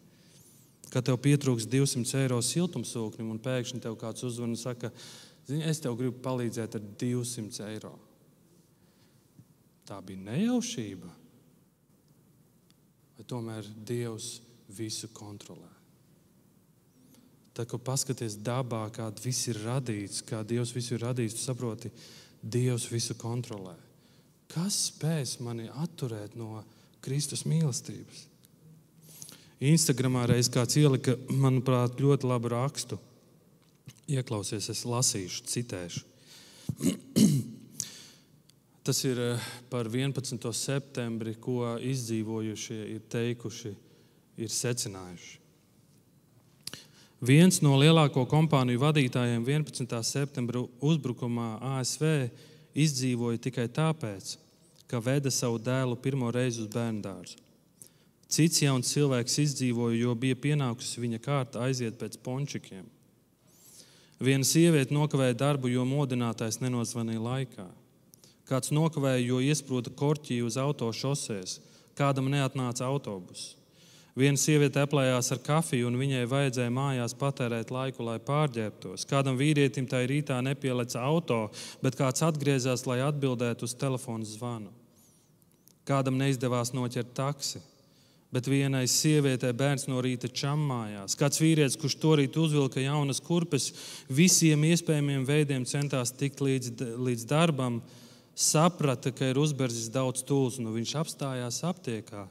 Kad 0.94 1.10
tev 1.10 1.20
pietrūks 1.22 1.68
200 1.68 2.22
eiro 2.24 2.40
siltumsūknim, 2.46 3.30
un 3.34 3.42
pēkšņi 3.44 3.84
tev 3.84 3.98
kāds 4.00 4.24
uzvana 4.26 4.56
un 4.56 4.60
saka, 4.60 4.94
es 5.50 5.84
tev 5.84 5.98
gribu 6.00 6.22
palīdzēt 6.24 6.80
ar 6.80 6.90
200 7.04 7.68
eiro. 7.74 7.94
Tā 9.86 10.00
bija 10.02 10.24
nejaušība. 10.32 11.12
Vai 13.16 13.26
tomēr 13.30 13.68
Dievs 13.86 14.40
visu 14.76 15.12
kontrolē? 15.14 15.75
Tad, 17.56 17.70
kad 17.72 17.84
paskaties 17.88 18.36
dabā, 18.44 18.82
kāda 18.92 19.22
viss 19.24 19.48
ir 19.48 19.62
radīts, 19.64 20.20
kā 20.28 20.42
Dievs 20.44 20.74
visu 20.76 20.98
ir 20.98 21.06
radījis, 21.06 21.38
tu 21.38 21.44
saproti, 21.46 21.92
Dievs 22.44 22.90
visu 22.92 23.16
kontrolē. 23.16 23.78
Kas 24.52 24.90
spēs 24.90 25.38
mani 25.44 25.70
atturēt 25.72 26.36
no 26.36 26.66
Kristus 27.04 27.46
mīlestības? 27.48 28.26
Instagramā 29.64 30.26
reiz 30.28 30.50
kāds 30.52 30.76
ielika, 30.76 31.16
manuprāt, 31.32 31.96
ļoti 32.04 32.28
labu 32.28 32.52
rakstu. 32.52 33.00
Ieklausies, 34.12 34.68
es 34.70 34.84
lasīšu, 34.86 35.48
citēšu. 35.48 36.04
Tas 38.86 39.00
ir 39.08 39.22
eh, 39.32 39.48
par 39.72 39.88
11. 39.90 40.52
septembri, 40.54 41.38
ko 41.40 41.80
izdzīvojušie 41.80 42.84
ir 42.98 43.08
teikuši, 43.10 43.74
ir 44.44 44.52
secinājuši. 44.52 45.45
Viens 47.24 47.62
no 47.64 47.78
lielāko 47.80 48.26
kompāniju 48.28 48.82
vadītājiem 48.82 49.46
11. 49.48 49.88
septembra 50.04 50.66
uzbrukumā 50.84 51.62
ASV 51.78 52.28
izdzīvoja 52.76 53.40
tikai 53.40 53.70
tāpēc, 53.72 54.36
ka 54.92 55.00
veda 55.00 55.32
savu 55.32 55.56
dēlu 55.64 55.96
pirmo 55.96 56.28
reizi 56.36 56.66
uz 56.66 56.68
bērnu 56.68 57.02
dārzu. 57.02 57.40
Cits 58.28 58.60
jauns 58.62 58.92
cilvēks 58.92 59.40
izdzīvoja, 59.46 59.96
jo 60.02 60.16
bija 60.20 60.36
pienākusi 60.36 61.00
viņa 61.00 61.22
kārta 61.24 61.64
aiziet 61.64 61.96
pēc 61.96 62.18
pončikiem. 62.20 62.84
Viena 64.20 64.44
sieviete 64.44 64.94
nokavēja 64.94 65.38
darbu, 65.40 65.72
jo 65.72 65.86
modinātājs 65.88 66.60
nenozvanīja 66.60 67.22
laikā. 67.22 67.70
Kāds 68.46 68.76
nokavēja, 68.76 69.24
jo 69.24 69.40
iesprūda 69.40 69.94
korķī 69.96 70.42
uz 70.44 70.60
autošosēs, 70.60 71.62
kādam 71.96 72.28
neatnāca 72.34 72.90
autobuss. 72.90 73.56
Viena 74.16 74.40
sieviete 74.40 74.80
aplējās 74.80 75.34
ar 75.36 75.42
kafiju, 75.44 75.90
un 75.90 76.00
viņai 76.00 76.24
vajadzēja 76.32 76.72
mājās 76.72 77.18
patērēt 77.20 77.72
laiku, 77.76 78.06
lai 78.08 78.16
pārģērbtos. 78.24 79.04
Kādam 79.10 79.36
vīrietim 79.36 79.90
tajā 79.92 80.08
rītā 80.08 80.40
nepieleca 80.46 81.04
auto, 81.04 81.42
bet 81.84 81.98
kāds 82.00 82.24
atgriezās, 82.24 82.86
lai 82.88 83.02
atbildētu 83.04 83.68
uz 83.68 83.76
telefona 83.76 84.28
zvanu. 84.30 84.72
Kādam 85.86 86.16
neizdevās 86.22 86.72
noķert 86.74 87.12
taksi 87.18 87.60
bet 88.36 88.50
vienai 88.52 88.84
sievietei 88.92 89.54
bērns 89.56 89.86
no 89.88 90.02
rīta 90.04 90.28
čammājās. 90.28 91.16
Kāds 91.16 91.40
vīrietis, 91.40 91.78
kurš 91.80 91.96
to 92.02 92.16
rītu 92.20 92.42
uzvilka 92.44 92.82
jaunas 92.84 93.22
kurpes, 93.24 93.70
visiem 94.12 94.66
iespējamiem 94.68 95.24
veidiem 95.28 95.64
centās 95.70 96.12
tikt 96.12 96.44
līdz, 96.44 96.74
līdz 97.00 97.24
darbam, 97.30 97.80
saprata, 98.36 99.14
ka 99.16 99.30
ir 99.32 99.40
uzberzis 99.40 99.88
daudz 99.94 100.26
tūlus, 100.28 100.60
un 100.60 100.74
viņš 100.76 100.96
apstājās 101.00 101.62
aptiekā, 101.70 102.26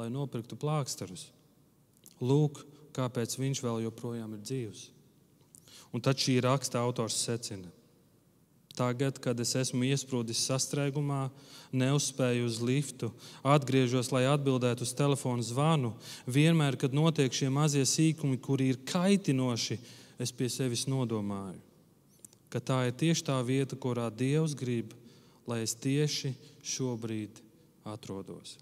lai 0.00 0.08
nopirktu 0.12 0.58
plāksterus. 0.60 1.28
Lūk, 2.20 2.64
kāpēc 2.96 3.36
viņš 3.40 3.62
vēl 3.64 3.84
joprojām 3.86 4.34
ir 4.36 4.42
dzīvs. 4.44 4.88
Un 5.94 6.02
tad 6.04 6.20
šī 6.22 6.38
raksta 6.44 6.82
autors 6.82 7.18
secina. 7.18 7.70
Tagad, 8.78 9.18
kad 9.20 9.40
es 9.42 9.50
esmu 9.58 9.82
iesprūdis 9.90 10.44
sastrēgumā, 10.46 11.26
neuzspēju 11.74 12.46
uz 12.46 12.60
liftu, 12.64 13.10
atgriežos, 13.44 14.12
lai 14.14 14.22
atbildētu 14.30 14.86
uz 14.86 14.94
telefona 14.96 15.44
zvanu. 15.44 15.90
Vienmēr, 16.24 16.78
kad 16.80 16.94
notiek 16.96 17.34
šie 17.34 17.50
mazie 17.52 17.82
sīkumi, 17.84 18.38
kuri 18.40 18.70
ir 18.72 18.80
kaitinoši, 18.88 19.76
es 20.22 20.32
pie 20.32 20.48
sevis 20.52 20.86
nodomāju, 20.88 21.58
ka 22.48 22.62
tā 22.62 22.80
ir 22.88 22.96
tieši 23.02 23.26
tā 23.26 23.36
vieta, 23.44 23.76
kurā 23.76 24.08
Dievs 24.14 24.54
grib, 24.56 24.94
lai 25.50 25.62
es 25.66 25.74
tieši 25.74 26.32
šobrīd 26.62 27.42
atrodos. 27.84 28.56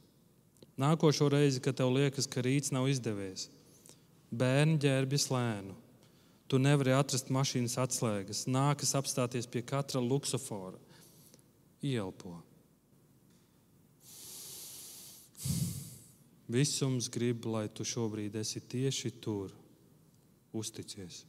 Nākošo 0.79 1.27
reizi, 1.33 1.61
kad 1.63 1.77
tev 1.79 1.91
liekas, 1.97 2.29
ka 2.31 2.45
rīts 2.45 2.71
nav 2.75 2.87
izdevies, 2.91 3.49
bērni 4.31 4.79
ģērbjas 4.85 5.31
lēnu 5.35 5.75
Tu 6.49 6.57
nevari 6.57 6.95
atrast 6.97 7.29
mašīnas 7.29 7.77
atslēgas. 7.83 8.47
Nākas 8.49 8.95
apstāties 8.97 9.49
pie 9.53 9.61
katra 9.69 10.01
luksofora. 10.01 10.79
Ielpo. 11.85 12.39
Visums 16.49 17.11
grib, 17.13 17.45
lai 17.45 17.67
tu 17.69 17.85
šobrīd 17.85 18.39
esi 18.41 18.63
tieši 18.65 19.13
tur, 19.21 19.53
uzticies. 20.57 21.21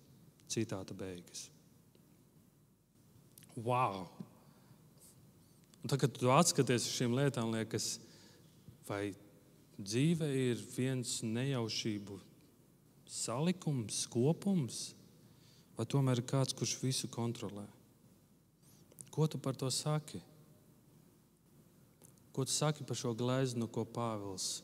Citāta 0.50 0.96
beigas. 0.96 1.50
Wow! 3.60 4.08
Un 5.84 5.92
tad, 5.92 6.00
kad 6.00 6.16
tu 6.16 6.32
atskaties 6.32 6.88
uz 6.88 6.96
šīm 6.96 7.12
lietām, 7.20 7.52
liekas, 7.52 7.98
vai 8.88 9.12
dzīve 9.80 10.28
ir 10.36 10.62
viens 10.76 11.20
nejaušību 11.24 12.20
salikums, 13.10 14.04
kopums, 14.12 14.80
vai 15.78 15.88
tomēr 15.90 16.22
ir 16.22 16.28
kāds, 16.30 16.54
kurš 16.54 16.76
visu 16.84 17.10
kontrolē? 17.12 17.66
Ko 19.10 19.28
tu 19.28 19.40
par 19.42 19.58
to 19.58 19.70
saki? 19.74 20.22
Ko 22.36 22.46
tu 22.46 22.54
saki 22.54 22.86
par 22.88 23.00
šo 23.00 23.16
gleznu, 23.18 23.68
ko 23.72 23.86
Pāvils 23.88 24.62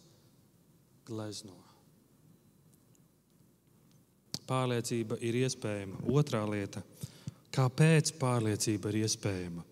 glezno? 1.07 1.55
Pārliecība 4.45 5.17
ir 5.25 5.39
iespējama. 5.41 6.03
Otra 6.13 6.43
lieta- 6.45 6.83
kāpēc 7.57 8.13
pārliecība 8.21 8.93
ir 8.93 9.07
iespējama? 9.07 9.63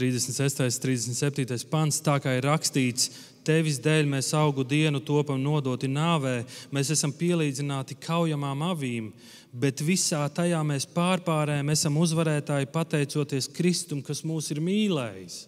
36. 0.00 0.64
un 0.64 0.70
37. 0.80 1.66
pants, 1.68 2.00
tā 2.00 2.16
kā 2.22 2.38
ir 2.38 2.46
rakstīts, 2.48 3.10
Tevis 3.50 3.80
dēļ 3.82 4.06
mēs 4.06 4.28
augu 4.38 4.62
dienu 4.62 5.00
topam 5.02 5.40
nodoti 5.42 5.88
nāvē, 5.90 6.44
mēs 6.70 6.92
esam 6.94 7.10
pielīdzināti 7.10 7.96
kaujamām 7.98 8.62
avīm, 8.68 9.08
bet 9.50 9.82
visā 9.82 10.20
tajā 10.30 10.60
mēs 10.66 10.86
pārpārējām, 10.94 11.72
esam 11.74 11.98
uzvarētāji 11.98 12.70
pateicoties 12.70 13.50
Kristum, 13.56 14.04
kas 14.06 14.22
mūs 14.22 14.52
ir 14.54 14.60
mīlējis. 14.62 15.40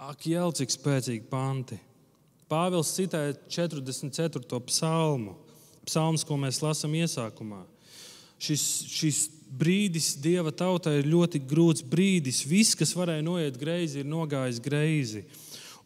Ak, 0.00 0.22
jēl, 0.30 0.54
cik 0.56 0.70
spēcīgi 0.76 1.26
panti. 1.32 1.80
Pāvils 2.50 2.94
citēja 2.94 3.34
44. 3.50 4.60
psalmu, 4.70 5.34
psalms, 5.86 6.22
ko 6.26 6.38
mēs 6.38 6.62
lasām 6.62 6.94
iesākumā. 6.98 7.64
Šis, 8.40 8.64
šis 8.94 9.18
brīdis 9.58 10.14
Dieva 10.22 10.54
tautai 10.54 11.00
ir 11.00 11.10
ļoti 11.10 11.42
grūts 11.50 11.82
brīdis. 11.82 12.44
Viss, 12.46 12.78
kas 12.78 12.94
varēja 12.96 13.26
noiet 13.26 13.58
greizi, 13.58 14.04
ir 14.04 14.08
nogājis 14.08 14.62
greizi. 14.62 15.24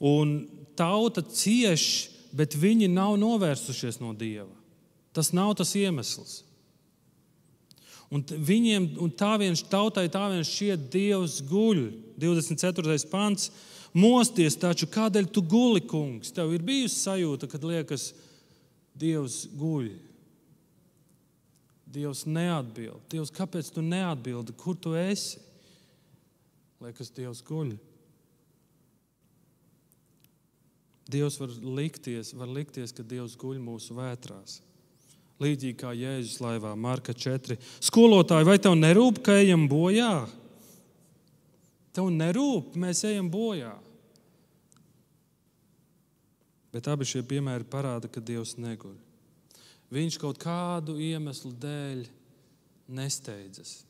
Un 0.04 0.36
tauta 0.78 1.22
cieš, 1.22 2.10
bet 2.34 2.56
viņi 2.58 2.88
nav 2.90 3.16
novērsušies 3.20 4.00
no 4.02 4.12
Dieva. 4.16 4.50
Tas 5.14 5.30
nav 5.34 5.54
tas 5.58 5.74
iemesls. 5.78 6.42
Un 8.14 8.22
viņiem, 8.22 8.92
un 9.02 9.10
tā 9.10 9.32
viens 9.40 9.62
tautai, 9.66 10.06
tā 10.12 10.26
viens 10.30 10.50
šķiet, 10.50 10.88
Dievs 10.92 11.40
guļ. 11.48 11.86
24. 12.20 12.98
pants. 13.10 13.48
Mosties 13.94 14.58
taču, 14.58 14.88
kādēļ 14.90 15.28
tu 15.30 15.42
guli, 15.46 15.80
kungs? 15.86 16.32
Tev 16.34 16.52
ir 16.54 16.62
bijusi 16.66 16.98
sajūta, 16.98 17.48
kad 17.50 17.64
liekas, 17.66 18.10
Dievs 18.98 19.44
guļ. 19.58 19.88
Dievs 21.94 22.24
neatbild. 22.26 23.02
Dievs, 23.10 23.30
kāpēc 23.34 23.70
tu 23.74 23.82
neatbildi? 23.86 24.54
Kur 24.58 24.78
tu 24.78 24.96
esi? 24.98 25.38
Liekas, 26.82 27.10
Dievs 27.14 27.42
guļ. 27.46 27.76
Dievs 31.10 31.36
var 31.40 31.50
likties, 31.76 32.32
var 32.36 32.48
likties, 32.48 32.92
ka 32.96 33.04
Dievs 33.04 33.36
guļ 33.40 33.58
mūsu 33.60 33.96
vētrās. 33.96 34.60
Līdzīgi 35.42 35.76
kā 35.80 35.92
Jēzus 35.96 36.38
laivā, 36.40 36.72
Marka 36.78 37.12
4. 37.12 37.58
Skolotāji, 37.82 38.46
vai 38.48 38.56
tev 38.62 38.76
nerūp, 38.78 39.20
ka 39.26 39.34
ejam 39.42 39.66
bojā? 39.68 40.24
Tev 41.94 42.08
nerūp, 42.14 42.76
mēs 42.80 43.04
ejam 43.06 43.28
bojā. 43.30 43.74
Bet 46.74 46.88
abi 46.90 47.06
šie 47.06 47.22
piemēri 47.26 47.66
parāda, 47.70 48.08
ka 48.10 48.22
Dievs 48.22 48.56
neguļ. 48.58 48.96
viņš 49.94 50.16
kaut 50.18 50.38
kādu 50.42 50.96
iemeslu 50.98 51.52
dēļ 51.62 52.06
nesteidzas. 52.88 53.84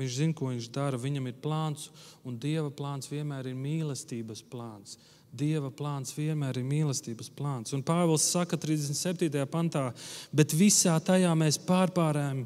Viņš 0.00 0.14
zina, 0.16 0.34
ko 0.34 0.50
viņš 0.50 0.70
dara, 0.74 0.98
viņam 0.98 1.28
ir 1.30 1.36
plāns, 1.42 1.88
un 2.26 2.38
Dieva 2.40 2.70
plāns 2.74 3.10
vienmēr 3.10 3.46
ir 3.50 3.58
mīlestības 3.58 4.42
plāns. 4.50 4.96
Dieva 5.34 5.70
plāns 5.74 6.14
vienmēr 6.14 6.58
ir 6.58 6.66
mīlestības 6.66 7.30
plāns. 7.34 7.74
Un 7.74 7.82
Pāvils 7.86 8.26
saka 8.26 8.58
37. 8.58 9.30
pantā, 9.50 9.88
bet 10.34 10.54
visā 10.54 10.94
tajā 11.02 11.30
mēs 11.38 11.58
pārpārējām, 11.66 12.44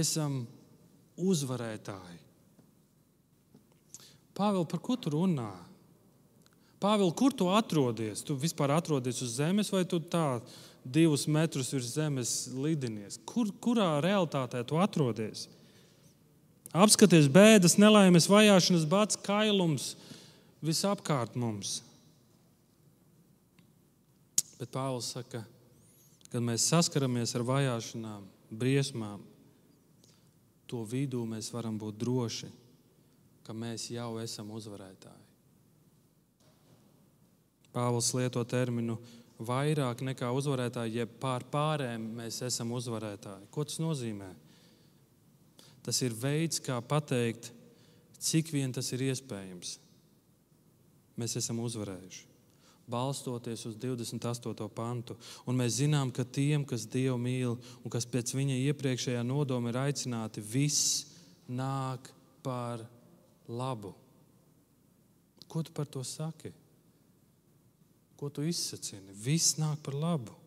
esam 0.00 0.42
uzvarētāji. 1.16 2.18
Pāvēl, 4.38 4.64
par 4.70 4.82
ko 4.84 4.96
tu 4.96 5.12
runā? 5.16 5.50
Pāvēl, 6.78 7.10
kur 7.16 7.34
tu 7.34 7.48
atrodies? 7.50 8.22
Tu 8.22 8.36
vispār 8.38 8.76
atrodies 8.76 9.18
uz 9.24 9.34
zemes, 9.40 9.72
vai 9.74 9.82
tu 9.88 9.98
tā 9.98 10.38
divus 10.86 11.26
metrus 11.26 11.72
virs 11.74 11.90
zemes 11.96 12.34
lidinies? 12.54 13.18
Kur, 13.26 13.50
kurā 13.60 13.96
realitātē 14.04 14.62
tu 14.68 14.78
atrodies? 14.78 15.48
Apskaties 16.78 17.26
bēdas, 17.32 17.74
nelaimes, 17.80 18.28
vajāšanas, 18.30 18.86
bats, 18.86 19.18
kailums 19.18 19.92
visapkārt 20.62 21.34
mums. 21.38 21.80
Bet 24.58 24.70
Pāvils 24.74 25.10
saka, 25.14 25.42
kad 26.30 26.44
mēs 26.44 26.68
saskaramies 26.70 27.34
ar 27.38 27.46
vajāšanām, 27.46 28.26
briesmām, 28.50 29.22
to 30.68 30.84
vidū 30.86 31.24
mēs 31.26 31.50
varam 31.54 31.78
būt 31.80 31.98
droši, 31.98 32.50
ka 33.46 33.56
mēs 33.56 33.88
jau 33.90 34.10
esam 34.22 34.50
uzvarētāji. 34.54 35.24
Pāvils 37.72 38.10
lieto 38.16 38.42
terminu 38.48 38.98
vairāk 39.38 40.02
nekā 40.04 40.30
uzvarētāji, 40.34 41.00
jeb 41.00 41.14
pār 41.22 41.46
pārēm 41.48 42.04
mēs 42.18 42.42
esam 42.46 42.74
uzvarētāji. 42.76 43.48
Ko 43.54 43.64
tas 43.66 43.78
nozīmē? 43.82 44.28
Tas 45.88 46.02
ir 46.04 46.12
veids, 46.12 46.60
kā 46.60 46.76
pateikt, 46.84 47.50
cik 48.20 48.52
vien 48.52 48.74
tas 48.76 48.92
ir 48.92 49.08
iespējams. 49.08 49.78
Mēs 51.18 51.38
esam 51.40 51.64
uzvarējuši 51.64 52.28
balstoties 52.88 53.66
uz 53.66 53.76
28. 53.76 54.68
pantu. 54.72 55.16
Un 55.46 55.58
mēs 55.60 55.78
zinām, 55.82 56.10
ka 56.14 56.24
tiem, 56.24 56.64
kas 56.64 56.86
Dievu 56.88 57.18
mīl 57.20 57.56
un 57.84 57.92
kas 57.92 58.08
pēc 58.08 58.32
viņa 58.36 58.56
iepriekšējā 58.70 59.24
nodoma 59.26 59.72
ir 59.72 59.80
aicināti, 59.82 60.40
viss 60.40 61.04
nāk 61.48 62.08
par 62.42 62.86
labu. 63.48 63.92
Ko 65.48 65.62
tu 65.64 65.72
par 65.76 65.88
to 65.88 66.04
saki? 66.04 66.52
Ko 68.18 68.32
tu 68.32 68.42
izsacini? 68.44 69.12
Viss 69.12 69.58
nāk 69.60 69.80
par 69.84 69.96
labu. 69.96 70.37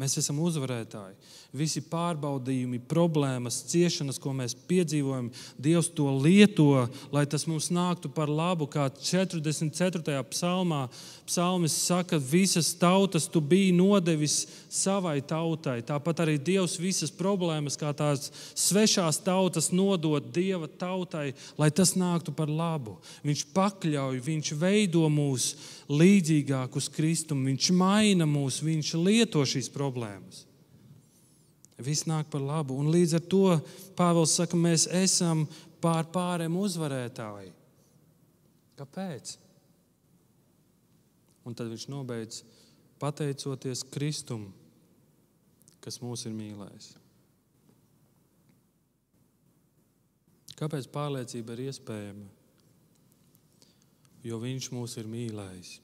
Mēs 0.00 0.16
esam 0.16 0.38
uzvarētāji. 0.40 1.16
Visi 1.52 1.82
pārbaudījumi, 1.84 2.78
problēmas, 2.88 3.58
ciešanas, 3.68 4.16
ko 4.22 4.32
mēs 4.32 4.54
piedzīvojam, 4.70 5.26
Dievs 5.60 5.90
to 5.92 6.06
lieto, 6.14 6.86
lai 7.12 7.26
tas 7.28 7.44
mums 7.50 7.68
nāktu 7.74 8.08
par 8.14 8.30
labu. 8.32 8.64
Kā 8.70 8.86
44. 8.88 10.14
psalmā 10.30 10.86
psalmis 11.28 11.74
saka, 11.84 12.16
visas 12.16 12.70
tautas 12.80 13.26
tu 13.28 13.42
biji 13.44 13.74
nodevis 13.76 14.46
savai 14.72 15.18
tautai. 15.20 15.80
Tāpat 15.84 16.24
arī 16.24 16.38
Dievs 16.40 16.78
visas 16.80 17.12
problēmas, 17.12 17.76
kā 17.76 17.92
tās 17.92 18.30
svešās 18.56 19.20
tautas, 19.26 19.68
nodod 19.74 20.30
Dieva 20.32 20.70
tautai, 20.80 21.34
lai 21.60 21.68
tas 21.68 21.92
nāktu 21.98 22.32
par 22.32 22.48
labu. 22.48 22.96
Viņš 23.26 23.44
pakļauj, 23.52 24.22
viņš 24.30 24.54
veido 24.56 25.04
mūs 25.12 25.52
līdzīgāk 25.90 26.76
uz 26.78 26.86
Kristumu, 26.92 27.48
viņš 27.50 27.70
maina 27.74 28.26
mūs, 28.28 28.60
viņš 28.62 28.94
lieto 29.00 29.42
šīs 29.46 29.70
problēmas. 29.74 30.44
Viss 31.80 32.06
nāk 32.06 32.28
par 32.30 32.42
labu. 32.44 32.76
Un 32.76 32.90
līdz 32.92 33.16
ar 33.16 33.24
to 33.32 33.44
Pāvils 33.96 34.36
saka, 34.36 34.58
mēs 34.58 34.86
esam 34.92 35.46
pār 35.80 36.06
pārējiem 36.12 36.58
uzvarētāji. 36.60 37.52
Kāpēc? 38.80 39.36
Un 41.48 41.56
tad 41.56 41.70
viņš 41.72 41.86
nobeidz 41.88 42.42
pateicoties 43.00 43.82
Kristum, 43.92 44.50
kas 45.80 45.98
mūs 46.04 46.26
ir 46.28 46.36
mīlējis. 46.36 46.92
Kāpēc 50.60 50.90
pārliecība 50.92 51.56
ir 51.56 51.70
iespējama? 51.70 52.28
Jo 54.24 54.40
Viņš 54.42 54.68
mūs 54.74 54.96
ir 55.00 55.08
mīlējis. 55.08 55.78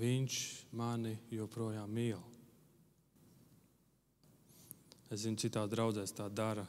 Viņš 0.00 0.36
mani 0.76 1.16
joprojām 1.32 1.90
mīl. 1.92 2.20
Es 5.10 5.24
zinu, 5.24 5.40
citā 5.40 5.64
draudzēs 5.66 6.14
tā 6.14 6.28
dara, 6.30 6.62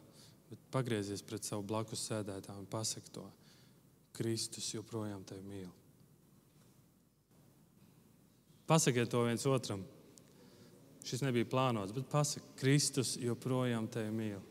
bet 0.49 0.63
pagriezies 0.73 1.21
pret 1.21 1.45
savu 1.45 1.63
blakus 1.67 2.07
sēdētāju 2.09 2.63
un 2.63 2.69
pasaki 2.71 3.13
to. 3.13 3.27
Kristus 4.17 4.73
joprojām 4.73 5.23
tevi 5.27 5.45
mīl. 5.47 5.69
Pasakiet 8.67 9.11
to 9.11 9.23
viens 9.27 9.45
otram. 9.47 9.83
Šis 11.05 11.23
nebija 11.25 11.47
plānots, 11.49 11.93
bet 11.95 12.09
pasaki, 12.11 12.55
Kristus 12.59 13.15
joprojām 13.19 13.87
tevi 13.91 14.11
mīl. 14.15 14.50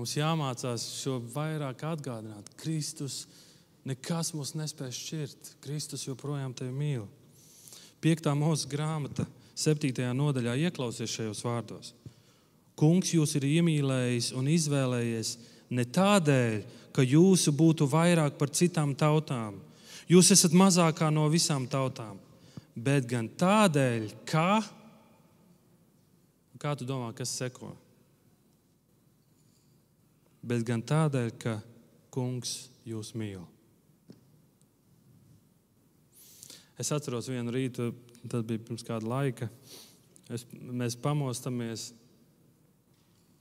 Mums 0.00 0.16
jāmācās 0.16 0.86
šo 1.02 1.18
vairāk 1.34 1.84
atgādināt. 1.84 2.48
Kristus 2.56 3.26
Nekas 3.88 4.34
mūs 4.36 4.52
nespēj 4.58 4.92
šķirt. 4.92 5.50
Kristus 5.64 6.04
joprojām 6.04 6.52
tevi 6.56 6.72
mīl. 6.72 7.06
Piektā 8.00 8.32
mūsu 8.36 8.68
grāmata, 8.72 9.26
septītajā 9.56 10.12
nodaļā, 10.16 10.56
ieklausies 10.68 11.12
šajos 11.12 11.42
vārdos. 11.44 11.92
Kungs 12.80 13.12
jūs 13.12 13.34
ir 13.36 13.46
iemīlējis 13.48 14.30
un 14.36 14.48
izvēlējies 14.52 15.34
ne 15.76 15.84
tādēļ, 15.84 16.62
ka 16.96 17.04
jūsu 17.04 17.52
būtu 17.56 17.88
vairāk 17.88 18.36
par 18.40 18.52
citām 18.56 18.94
tautām. 18.96 19.58
Jūs 20.10 20.32
esat 20.34 20.56
mazākā 20.56 21.10
no 21.12 21.28
visām 21.32 21.68
tautām, 21.70 22.18
bet 22.74 23.08
gan 23.08 23.28
tādēļ, 23.28 24.08
ka. 24.28 24.62
Kā 26.60 26.74
tu 26.76 26.88
domā, 26.88 27.12
kas 27.16 27.32
seko? 27.36 27.72
Bet 30.40 30.64
gan 30.66 30.82
tādēļ, 30.82 31.32
ka 31.40 31.58
Kungs 32.10 32.70
jūs 32.88 33.12
mīl. 33.14 33.42
Es 36.80 36.88
atceros 36.96 37.28
vienu 37.28 37.52
rītu, 37.52 37.90
tas 38.24 38.44
bija 38.46 38.62
pirms 38.64 38.84
kāda 38.86 39.06
laika. 39.06 39.50
Es, 40.32 40.46
mēs 40.52 40.96
pamostamies. 40.96 41.90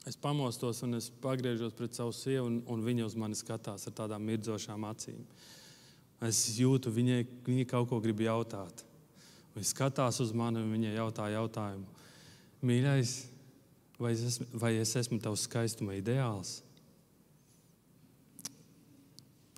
Es 0.08 0.18
pamostos 0.20 0.82
un 0.84 0.98
es 0.98 1.10
pagriežos 1.22 1.76
pret 1.78 1.96
savu 1.96 2.12
sievu, 2.16 2.48
un, 2.50 2.60
un 2.72 2.84
viņa 2.84 3.06
uz 3.06 3.16
mani 3.20 3.38
skatās 3.38 3.88
ar 3.88 3.96
tādām 3.96 4.24
mirdzošām 4.28 4.88
acīm. 4.90 5.24
Es 6.26 6.40
jūtu, 6.60 6.92
viņai, 6.92 7.20
viņa 7.46 7.66
kaut 7.70 7.90
ko 7.92 8.00
grib 8.04 8.24
jautāt. 8.26 8.84
Viņa 9.56 9.70
skatās 9.70 10.20
uz 10.24 10.34
mani 10.36 10.64
un 10.64 10.72
viņa 10.74 10.96
jautā 10.98 11.28
jautājumu. 11.32 11.88
Mīļais, 12.66 13.14
vai 14.00 14.16
es 14.16 14.24
esmu, 14.32 14.48
vai 14.60 14.74
es 14.82 14.96
esmu 15.00 15.20
tavs 15.24 15.46
skaistuma 15.48 15.96
ideāls? 16.00 16.60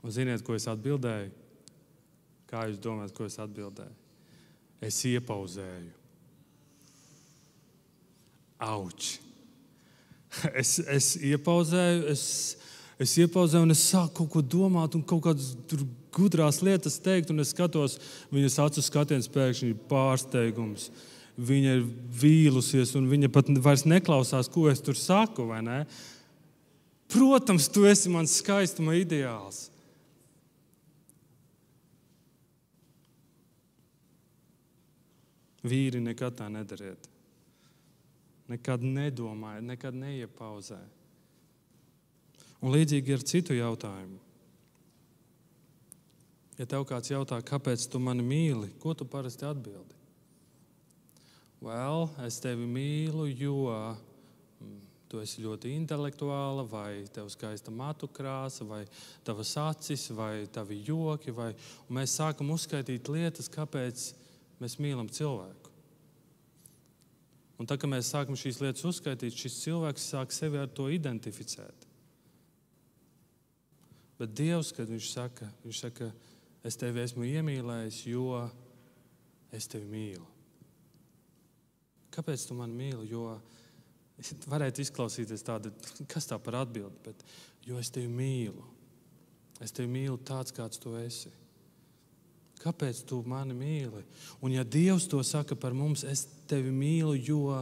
Un 0.01 0.13
ziniet, 0.13 0.41
ko 0.45 0.57
es 0.57 0.67
atbildēju? 0.69 1.29
Kā 2.49 2.65
jūs 2.67 2.79
domājat, 2.83 3.13
ko 3.15 3.27
es 3.29 3.37
atbildēju? 3.39 3.93
Es 4.81 4.97
iepauzēju. 5.07 5.91
Auč! 8.61 9.17
Es, 10.55 10.77
es 10.79 11.07
iepauzēju, 11.19 12.05
es, 12.07 12.21
es 13.01 13.15
iepauzēju, 13.19 13.65
un 13.67 13.73
es 13.73 13.81
sāku 13.91 14.21
kaut 14.21 14.29
ko 14.31 14.43
domāt, 14.53 14.93
un 14.95 15.03
kaut 15.03 15.25
kādas 15.25 15.49
gudrās 16.15 16.61
lietas 16.63 16.95
teikt, 17.03 17.33
un 17.33 17.43
es 17.43 17.51
skatos, 17.51 17.97
viņas 18.31 18.59
acu 18.63 18.83
skatiens 18.85 19.27
pēkšņi 19.31 19.73
ir 19.73 19.81
pārsteigums. 19.91 20.87
Viņa 21.41 21.75
ir 21.79 21.83
vīlusies, 22.21 22.93
un 22.99 23.09
viņa 23.11 23.31
pat 23.33 23.51
vairs 23.63 23.83
neklausās, 23.87 24.49
ko 24.51 24.67
es 24.71 24.83
tur 24.83 24.95
saku. 24.99 25.47
Protams, 27.11 27.67
tu 27.71 27.83
esi 27.87 28.11
mans 28.11 28.39
skaistuma 28.39 28.95
ideāls. 28.99 29.65
Vīri 35.61 36.01
nekad 36.01 36.39
tā 36.39 36.47
nedariet. 36.49 37.07
Nekad 38.51 38.83
nedomājiet, 38.83 39.67
nekad 39.67 39.95
neiepauzējiet. 39.95 40.97
Un 42.61 42.73
līdzīgi 42.75 43.15
ar 43.15 43.23
citu 43.25 43.55
jautājumu. 43.57 44.19
Ja 46.59 46.67
tev 46.69 46.83
kāds 46.85 47.09
jautā, 47.09 47.39
kāpēc 47.41 47.87
tu 47.89 47.97
mani 47.97 48.21
mīli, 48.25 48.69
ko 48.81 48.93
tu 48.93 49.07
parasti 49.09 49.47
atbildi? 49.47 49.97
Well, 51.61 52.09
es 52.25 52.37
tevi 52.41 52.67
mīlu, 52.69 53.27
jo 53.33 53.55
mm, 53.71 54.77
tu 55.09 55.21
esi 55.21 55.41
ļoti 55.41 55.71
intelektuāla, 55.77 56.65
vai 56.69 57.03
tev 57.13 57.31
skaista 57.33 57.73
matu 57.73 58.09
krāsa, 58.09 58.65
vai 58.65 58.83
tavas 59.25 59.55
acis, 59.61 60.07
vai 60.17 60.47
tavi 60.53 60.83
joki. 60.85 61.33
Vai... 61.33 61.51
Un 61.87 61.97
mēs 61.97 62.17
sākam 62.17 62.53
uzskaitīt 62.53 63.09
lietas, 63.13 63.49
kāpēc 63.49 64.11
mēs 64.61 64.77
mīlam 64.81 65.09
cilvēku. 65.11 65.71
Un 67.61 67.69
tā, 67.69 67.77
kad 67.77 67.91
mēs 67.91 68.09
sākam 68.09 68.37
šīs 68.39 68.57
lietas 68.63 68.85
uzskaitīt, 68.89 69.37
šis 69.37 69.59
cilvēks 69.65 70.07
sāk 70.15 70.33
sevi 70.33 70.57
ar 70.57 70.69
to 70.73 70.87
identificēt. 70.89 71.87
Bet 74.17 74.33
Dievs, 74.37 74.71
kad 74.73 74.89
viņš 74.89 75.09
saka, 75.11 75.49
viņš 75.65 75.81
saka, 75.83 76.09
es 76.65 76.77
tevi 76.77 77.01
esmu 77.03 77.25
iemīlējis, 77.25 78.03
jo 78.09 78.41
es 79.53 79.69
tevi 79.69 79.89
mīlu. 79.89 80.27
Kāpēc 82.13 82.43
tu 82.47 82.57
mani 82.57 82.77
mīli? 82.77 83.09
Jo 83.13 83.39
varētu 84.51 84.83
izklausīties 84.83 85.45
tāda, 85.45 85.71
kas 86.09 86.27
tā 86.29 86.37
par 86.41 86.59
atbildi, 86.61 87.01
bet 87.05 87.23
jo 87.65 87.79
es 87.81 87.89
tevi 87.93 88.09
mīlu. 88.11 88.65
Es 89.61 89.73
tevi 89.73 89.89
mīlu 89.93 90.19
tāds, 90.25 90.53
kāds 90.53 90.81
tu 90.81 90.93
esi. 90.99 91.31
Kāpēc 92.61 93.01
tu 93.09 93.23
mani 93.25 93.55
mīli? 93.57 94.03
Un 94.41 94.53
ja 94.53 94.63
Dievs 94.63 95.07
to 95.09 95.21
saka 95.25 95.57
par 95.57 95.73
mums, 95.73 96.03
es 96.05 96.27
tevi 96.49 96.69
mīlu, 96.69 97.15
jo 97.17 97.61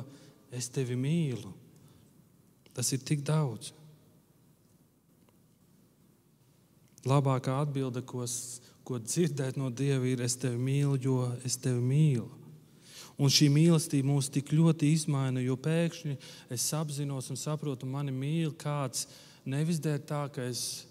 es 0.51 0.67
tevi 0.73 0.97
mīlu. 0.99 1.53
Tas 2.75 2.91
ir 2.95 3.03
tik 3.05 3.23
daudz. 3.27 3.71
Labākā 7.07 7.61
atbilde, 7.63 8.03
ko, 8.03 8.25
ko 8.83 8.99
dzirdēt 8.99 9.55
no 9.59 9.69
Dieva, 9.71 10.03
ir: 10.07 10.21
Es 10.21 10.35
tevi 10.35 10.59
mīlu, 10.59 10.99
jo 10.99 11.21
es 11.47 11.55
tevi 11.55 11.79
mīlu. 11.79 12.27
Un 13.19 13.31
šī 13.31 13.49
mīlestība 13.51 14.07
mūs 14.07 14.29
tik 14.31 14.53
ļoti 14.55 14.93
izmaina, 14.95 15.41
jo 15.43 15.57
pēkšņi 15.59 16.15
es 16.55 16.67
apzinos 16.75 17.27
un 17.31 17.39
saprotu, 17.39 17.87
mani 17.87 18.13
mīl 18.15 18.53
kāds 18.55 19.09
nevis 19.43 19.81
dēļ 19.83 19.99
tā, 20.07 20.21
ka 20.31 20.45
es 20.47 20.85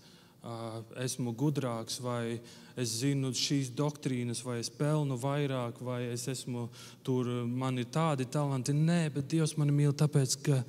esmu 1.03 1.33
gudrāks, 1.37 1.99
vai 2.01 2.39
es 2.79 2.99
zinu 3.01 3.33
šīs 3.35 3.73
doktrīnas, 3.77 4.45
vai 4.47 4.61
es 4.63 4.71
pelnu 4.71 5.19
vairāk, 5.19 5.81
vai 5.83 6.05
es 6.13 6.29
esmu 6.31 6.69
tur, 7.03 7.27
man 7.45 7.79
ir 7.79 7.89
tādi 7.91 8.29
talanti. 8.31 8.73
Nē, 8.73 9.09
bet 9.15 9.31
Dievs 9.33 9.57
mani 9.59 9.75
mīl 9.75 9.97
tāpēc, 9.99 10.37
ka 10.47 10.63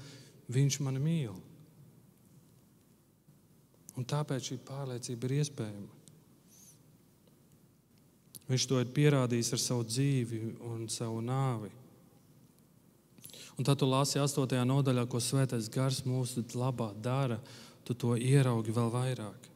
Viņš 0.50 0.80
mani 0.82 1.02
mīl. 1.02 1.36
Un 4.00 4.06
tāpēc 4.08 4.50
šī 4.50 4.58
pārliecība 4.66 5.28
ir 5.28 5.36
iespējama. 5.44 5.98
Viņš 8.50 8.66
to 8.66 8.80
ir 8.82 8.90
pierādījis 8.96 9.54
ar 9.54 9.62
savu 9.62 9.86
dzīvi 9.86 10.40
un 10.72 10.88
savu 10.90 11.22
nāvi. 11.22 11.70
Un 13.60 13.68
tad 13.68 13.78
tu 13.78 13.86
lasi 13.86 14.18
8. 14.18 14.56
nodaļā, 14.66 15.04
ko 15.06 15.22
Svētais 15.22 15.68
Gars 15.70 16.02
mūsu 16.08 16.42
labā 16.58 16.90
dara, 16.96 17.38
tu 17.86 17.94
to 17.94 18.16
ieraugi 18.18 18.74
vēl 18.74 18.90
vairāk. 18.94 19.49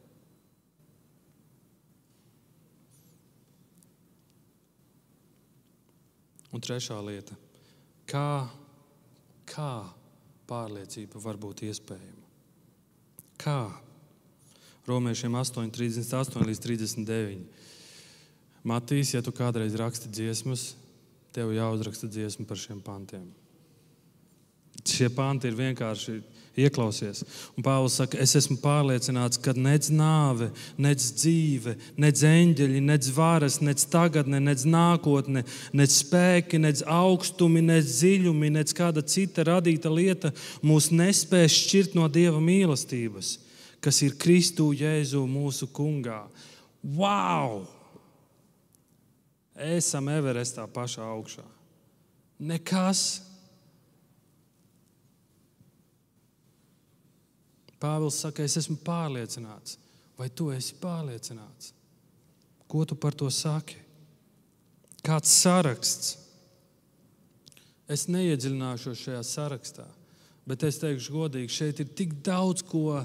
Un 6.54 6.62
trešā 6.62 7.00
lieta- 7.02 7.34
kā, 8.12 8.46
kā 9.44 9.90
pārliecība 10.46 11.18
var 11.18 11.36
būt 11.36 11.64
iespējama? 11.66 12.22
Kā? 13.36 13.74
Romiešiem 14.86 15.34
8, 15.34 15.70
38 15.72 16.44
līdz 16.46 16.60
39. 16.62 17.46
Matīs, 18.64 19.14
ja 19.14 19.22
tu 19.24 19.32
kādreiz 19.32 19.74
raksti 19.76 20.08
dziesmas, 20.08 20.74
tev 21.32 21.50
jāuzraksta 21.56 22.08
dziesma 22.08 22.46
par 22.46 22.56
šiem 22.56 22.80
pantiem. 22.84 23.26
Šie 24.84 25.08
panti 25.10 25.48
ir 25.48 25.58
vienkārši 25.58 26.22
ieklausies. 26.60 27.22
Un 27.56 27.64
Pāvils 27.66 27.98
saka, 28.00 28.18
es 28.22 28.34
esmu 28.38 28.56
pārliecināts, 28.62 29.40
ka 29.42 29.54
nec 29.56 29.90
nāve, 29.92 30.50
nec 30.80 31.02
dzīve, 31.02 31.76
nec 32.00 32.22
eņģeļi, 32.28 32.82
nec 32.84 33.10
varas, 33.16 33.60
nec 33.64 33.84
tagadne, 33.90 34.40
nec 34.42 34.64
nākotne, 34.68 35.44
nec 35.76 35.94
spēki, 35.94 36.60
nec 36.62 36.82
augstumi, 36.86 37.62
nec 37.64 37.88
dziļumi, 37.90 38.54
nec 38.58 38.74
kāda 38.76 39.04
cita 39.04 39.46
radīta 39.50 39.92
lieta 39.92 40.32
mūs 40.62 40.90
nespēs 40.94 41.60
šķirt 41.64 41.98
no 41.98 42.08
Dieva 42.08 42.42
mīlestības, 42.42 43.38
kas 43.84 44.02
ir 44.06 44.18
Kristu 44.20 44.72
Jēzu 44.76 45.26
mūsu 45.28 45.70
kungā. 45.74 46.24
Wow! 46.84 47.64
esam 49.54 50.08
Everestā 50.10 50.66
pašā 50.70 51.04
augšā. 51.14 51.44
Nekas. 52.38 53.22
Pāvils 57.84 58.16
saka, 58.24 58.44
es 58.46 58.56
esmu 58.56 58.78
pārliecināts. 58.84 59.76
Vai 60.16 60.30
tu 60.32 60.48
esi 60.54 60.76
pārliecināts? 60.80 61.74
Ko 62.70 62.84
tu 62.88 62.96
par 62.96 63.16
to 63.18 63.28
saki? 63.28 63.76
Kāds 65.04 65.34
saraksts? 65.42 66.14
Es 67.84 68.06
neiedziļināšos 68.08 69.02
šajā 69.04 69.20
sarakstā, 69.28 69.84
bet 70.48 70.64
es 70.64 70.80
teikšu 70.80 71.12
godīgi, 71.12 71.52
šeit 71.52 71.82
ir 71.84 71.90
tik 71.92 72.14
daudz 72.24 72.64
ko 72.64 73.02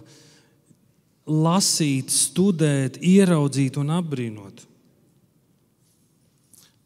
lasīt, 1.27 2.13
studēt, 2.15 3.01
ieraudzīt 3.03 3.77
un 3.81 3.91
apbrīnot. 3.97 4.63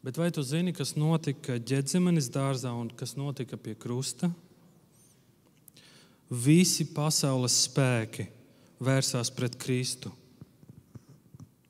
Bet 0.04 0.18
vai 0.20 0.32
tu 0.36 0.42
zini, 0.44 0.74
kas 0.76 0.98
notika 0.98 1.60
ģēdzimenes 1.62 2.32
dārzā 2.34 2.74
un 2.76 2.90
kas 2.98 3.14
notika 3.16 3.56
pie 3.62 3.78
krusta? 3.80 4.32
Visi 6.30 6.86
pasaules 6.94 7.56
spēki 7.66 8.28
vērsās 8.84 9.32
pret 9.34 9.58
Kristu. 9.60 10.12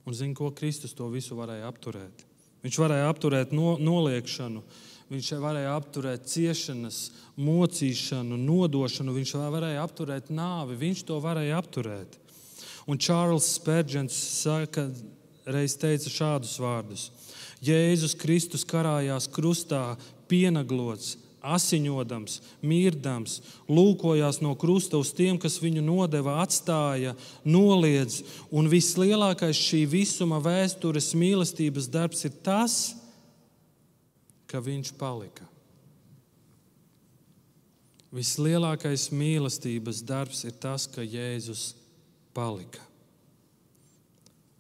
Un 0.04 0.16
zini, 0.16 0.36
ko 0.36 0.52
Kristus 0.52 0.94
to 0.96 1.08
visu 1.12 1.38
varēja 1.38 1.70
apturēt? 1.70 2.26
Viņš 2.64 2.80
varēja 2.80 3.08
apturēt 3.12 3.54
no, 3.56 3.76
noliekšanu, 3.80 4.64
viņš 5.12 5.30
varēja 5.44 5.74
apturēt 5.78 6.28
ciešanas, 6.32 7.00
mocīšanu, 7.40 8.38
nodošanu, 8.40 9.16
viņš 9.16 9.34
varēja 9.56 9.84
apturēt 9.84 10.32
nāvi, 10.32 10.80
viņš 10.80 11.04
to 11.08 11.20
varēja 11.24 11.60
apturēt. 11.60 12.20
Un 12.88 13.00
Čārls 13.00 13.48
Spērģents 13.58 14.16
saka, 14.44 14.90
reiz 15.48 15.76
teica 15.80 16.12
šādus 16.12 16.56
vārdus: 16.60 17.10
Jēzus 17.64 18.16
Kristus 18.20 18.66
karājās 18.68 19.30
krustā, 19.32 19.96
pienaglots, 20.32 21.18
asiņodams, 21.44 22.40
mirdams, 22.64 23.38
lūkojās 23.68 24.40
no 24.42 24.56
krusta 24.60 24.98
uz 24.98 25.12
tiem, 25.16 25.38
kas 25.38 25.60
viņu 25.62 25.84
nodeva, 25.84 26.40
atstāja, 26.44 27.14
noliedz. 27.44 28.22
Un 28.50 28.72
vislielākais 28.72 29.60
šī 29.60 29.84
visuma 29.92 30.40
vēstures 30.44 31.12
mīlestības 31.20 31.90
darbs 31.92 32.24
ir 32.26 32.38
tas, 32.46 32.78
ka 34.48 34.64
viņš 34.64 34.94
palika. 35.00 35.50
Vislielākais 38.14 39.08
mīlestības 39.10 40.04
darbs 40.06 40.44
ir 40.46 40.54
tas, 40.62 40.86
ka 40.86 41.02
Jēzus 41.02 41.72
palika. 42.38 42.82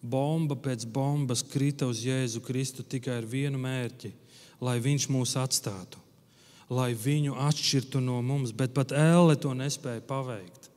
Bomba 0.04 0.58
pēc 0.60 0.84
bombas 0.90 1.46
krita 1.48 1.88
uz 1.88 2.02
Jēzu 2.04 2.42
Kristu 2.44 2.84
tikai 2.84 3.22
ar 3.22 3.28
vienu 3.30 3.62
mērķi, 3.62 4.12
lai 4.60 4.76
Viņš 4.84 5.06
mūs 5.14 5.38
atstātu, 5.40 6.02
lai 6.74 6.92
viņu 6.98 7.38
atšķirtu 7.40 8.02
no 8.04 8.20
mums, 8.26 8.54
bet 8.56 8.74
pat 8.76 8.92
Elle 8.98 9.38
to 9.40 9.54
nespēja 9.58 10.04
paveikt. 10.10 10.70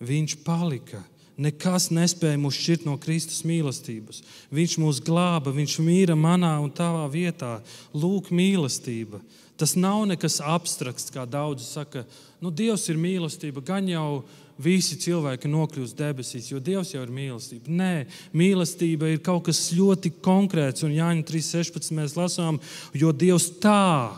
Viņš 0.00 0.38
palika. 0.46 1.02
Nekas 1.40 1.88
nespēja 1.92 2.36
mūs 2.40 2.56
šķirt 2.58 2.82
no 2.84 2.98
Kristus 3.00 3.44
mīlestības. 3.48 4.20
Viņš 4.52 4.76
mūs 4.82 5.00
glāba, 5.04 5.52
Viņš 5.56 5.78
mīra 5.84 6.16
manā 6.16 6.52
un 6.60 6.72
tavā 6.72 7.06
vietā. 7.12 7.60
Lūk, 7.96 8.28
mīlestība. 8.28 9.22
Tas 9.60 9.72
nav 9.76 10.02
nekas 10.08 10.40
abstrakts, 10.40 11.12
kā 11.12 11.24
daudzi 11.28 11.64
saka. 11.64 12.04
Nu, 12.40 12.52
Dievs 12.52 12.86
ir 12.92 13.00
mīlestība. 13.00 13.64
Gan 13.64 13.88
jau 13.88 14.22
visi 14.60 14.98
cilvēki 15.00 15.48
nokļūst 15.48 15.96
debesīs, 15.96 16.50
jo 16.52 16.60
Dievs 16.60 16.92
jau 16.94 17.04
ir 17.04 17.12
mīlestība. 17.14 17.72
Nē, 17.72 17.94
mīlestība 18.36 19.08
ir 19.08 19.22
kaut 19.24 19.46
kas 19.48 19.70
ļoti 19.76 20.12
konkrēts, 20.20 20.84
un 20.84 20.92
Jāņa 20.96 21.24
3.16 21.28 21.94
mēs 21.96 22.16
lasām, 22.18 22.60
jo 22.92 23.12
Dievs 23.16 23.48
tā, 23.62 24.12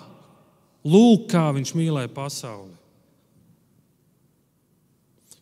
lūk, 0.85 1.29
kā 1.33 1.49
Viņš 1.55 1.75
mīlēja 1.79 2.11
pasauli. 2.15 2.75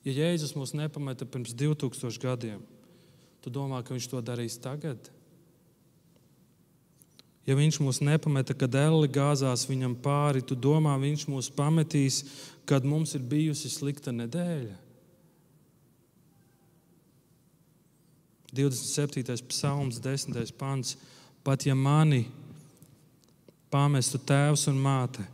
Ja 0.05 0.15
Jēzus 0.17 0.55
mūs 0.57 0.73
nepameta 0.73 1.27
pirms 1.29 1.53
2000 1.53 2.21
gadiem, 2.23 2.61
tu 3.45 3.53
domā, 3.53 3.83
ka 3.85 3.97
Viņš 3.97 4.09
to 4.13 4.23
darīs 4.25 4.57
tagad? 4.61 5.11
Ja 7.49 7.57
viņš 7.57 7.81
mūs 7.83 7.99
nepameta, 8.05 8.55
kad 8.55 8.75
Elli 8.79 9.09
gāzās 9.11 9.65
viņam 9.67 9.97
pāri, 10.05 10.43
tu 10.45 10.55
domā, 10.55 10.93
viņš 11.01 11.25
mūs 11.27 11.49
pametīs, 11.51 12.21
kad 12.69 12.85
mums 12.87 13.17
ir 13.17 13.25
bijusi 13.27 13.73
slikta 13.73 14.13
nedēļa? 14.15 14.77
27. 18.53 19.47
psalms, 19.49 20.01
10. 20.03 20.53
pants. 20.59 20.97
Pat 21.43 21.65
ja 21.67 21.75
mani 21.75 22.27
pamestu 23.71 24.19
tēvs 24.27 24.67
un 24.71 24.81
māte, 24.83 25.25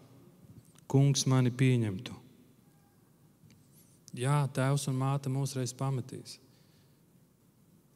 kungs 0.90 1.26
mani 1.28 1.50
pieņemtu. 1.50 2.14
Jā, 4.16 4.42
tēvs 4.56 4.86
un 4.90 4.96
māte 5.00 5.32
mūs 5.32 5.56
reiz 5.58 5.74
pametīs. 5.76 6.38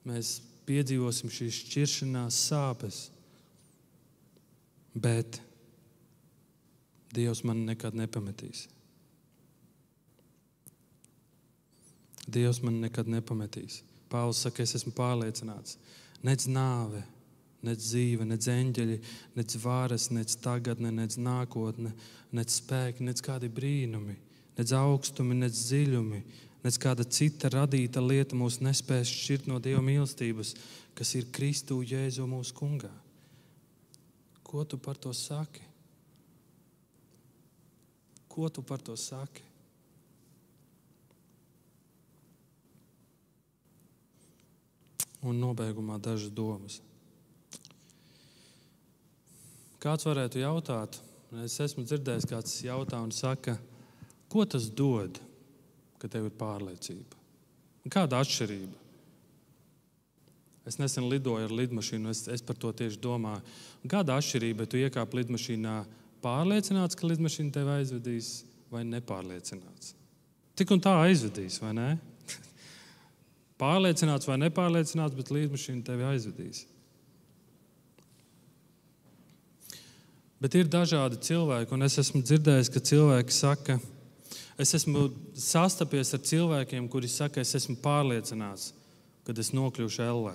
Mēs 0.08 0.38
piedzīvosim 0.68 1.32
šīs 1.32 1.62
šķiršanās 1.64 2.40
sāpes, 2.48 3.04
bet 4.94 5.40
Dievs 7.10 7.42
man 7.42 7.64
nekad 7.66 7.96
nepametīs. 7.98 8.68
Dievs 12.30 12.60
man 12.62 12.76
nekad 12.84 13.08
nepametīs. 13.10 13.80
Pāvils 14.10 14.42
saka, 14.44 14.62
es 14.62 14.76
esmu 14.78 14.92
pārliecināts. 14.94 15.78
Nec 16.26 16.44
nāve, 16.50 17.02
nec 17.66 17.80
dzīve, 17.82 18.24
nec 18.28 18.46
eņģeļi, 18.48 18.98
nec 19.36 19.56
varas, 19.62 20.08
nec 20.14 20.34
tagadne, 20.42 20.92
nec 20.94 21.16
nākotne, 21.20 21.92
nec 22.32 22.52
spēki, 22.54 23.04
nec 23.06 23.20
kādi 23.24 23.50
brīnumi, 23.52 24.16
nec 24.58 24.72
augstumi, 24.76 25.36
nec 25.42 25.56
dziļumi, 25.56 26.22
nec 26.64 26.78
kāda 26.80 27.04
cita 27.04 27.50
radīta 27.52 28.02
lieta 28.04 28.38
mūs 28.38 28.60
nespēs 28.64 29.12
šķirt 29.12 29.50
no 29.50 29.60
Dieva 29.62 29.82
mīlestības, 29.84 30.54
kas 30.96 31.14
ir 31.16 31.30
Kristu 31.32 31.82
Jēzu 31.84 32.26
mūsu 32.28 32.56
kungā. 32.56 32.92
Ko 34.44 34.64
tu 34.64 34.80
par 34.82 34.98
to 34.98 35.12
saki? 35.14 35.62
Ko 38.30 38.48
tu 38.48 38.62
par 38.66 38.82
to 38.82 38.96
saki? 38.98 39.46
Un 45.20 45.36
nobeigumā 45.36 45.98
dažas 46.00 46.32
domas. 46.32 46.80
Kāds 49.80 50.04
varētu 50.04 50.42
jautāt, 50.42 50.98
es 51.40 51.54
esmu 51.64 51.86
dzirdējis, 51.86 52.28
kāds 52.28 52.58
jautā 52.66 52.98
un 53.00 53.12
saka, 53.16 53.56
ko 54.28 54.44
tas 54.44 54.68
dod, 54.68 55.16
ka 56.00 56.08
tev 56.10 56.28
ir 56.28 56.36
pārliecība? 56.36 57.16
Kāda 57.88 58.20
atšķirība? 58.20 58.76
Es 60.68 60.76
nesen 60.76 61.08
lidoju 61.08 61.48
ar 61.48 61.54
lidmašīnu, 61.56 62.12
es, 62.12 62.26
es 62.28 62.44
par 62.44 62.58
to 62.60 62.70
tieši 62.76 63.00
domāju. 63.00 63.40
Kāda 63.88 64.18
atšķirība, 64.20 64.66
ja 64.66 64.70
tu 64.70 64.80
iekāp 64.82 65.16
lidmašīnā 65.16 65.78
pārliecināts, 66.20 66.98
ka 66.98 67.08
lidmašīna 67.08 67.54
tevi 67.54 67.72
aizvedīs, 67.78 68.28
vai 68.70 68.84
nepārliecināts? 68.86 69.94
Tik 70.60 70.74
un 70.76 70.84
tā 70.84 70.92
aizvedīs, 71.06 71.56
vai 71.62 71.72
ne? 71.78 71.88
pārliecināts 73.62 74.28
vai 74.28 74.36
nepārliecināts, 74.44 75.16
bet 75.16 75.32
lidmašīna 75.32 75.88
tevi 75.88 76.06
aizvedīs. 76.12 76.66
Bet 80.40 80.56
ir 80.56 80.70
dažādi 80.72 81.18
cilvēki, 81.20 81.74
un 81.76 81.84
es 81.84 81.98
esmu 82.00 82.22
dzirdējis, 82.24 82.70
ka 82.72 82.80
cilvēki 82.80 83.34
saka, 83.36 83.76
es 84.60 84.72
esmu 84.78 85.10
sastapies 85.36 86.14
ar 86.16 86.22
cilvēkiem, 86.24 86.86
kuri 86.88 87.10
saka, 87.12 87.42
es 87.44 87.52
esmu 87.58 87.76
pārliecināts, 87.84 88.70
ka 89.26 89.36
es 89.36 89.52
nokļūšu 89.52 90.00
ellē. 90.06 90.32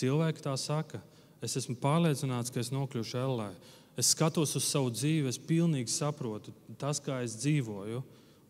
Cilvēki 0.00 0.42
tā 0.42 0.56
saka, 0.58 0.98
es 1.44 1.54
esmu 1.60 1.78
pārliecināts, 1.78 2.50
ka 2.50 2.62
es 2.64 2.72
nokļūšu 2.74 3.22
ellē. 3.22 3.52
Es 3.98 4.10
skatos 4.16 4.56
uz 4.58 4.66
savu 4.66 4.90
dzīvi, 4.90 5.30
es 5.30 5.38
pilnīgi 5.38 5.92
saprotu 5.92 6.54
tas, 6.82 6.98
kā 7.04 7.20
es 7.22 7.38
dzīvoju. 7.38 8.02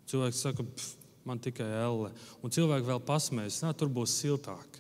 Cilvēks 0.09 0.45
saka, 0.47 0.65
pf, 0.65 0.93
man 1.29 1.41
tikai 1.43 1.69
elle. 1.83 2.15
Un 2.41 2.53
cilvēki 2.55 2.89
vēl 2.89 3.05
pasmējas, 3.05 3.61
ka 3.67 3.77
tur 3.77 3.93
būs 3.93 4.17
siltāk. 4.23 4.80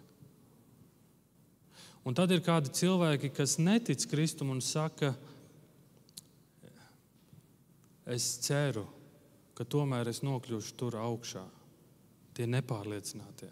Un 2.06 2.16
tad 2.16 2.32
ir 2.32 2.42
kādi 2.44 2.72
cilvēki, 2.72 3.32
kas 3.36 3.58
netic 3.60 4.06
Kristum 4.10 4.52
un 4.54 4.62
saka, 4.64 5.12
es 8.10 8.26
ceru, 8.42 8.86
ka 9.54 9.66
tomēr 9.68 10.08
es 10.10 10.22
nokļūšu 10.24 10.76
tur 10.80 10.96
augšā. 10.98 11.44
Tie 12.34 12.46
nepārliecinātie. 12.48 13.50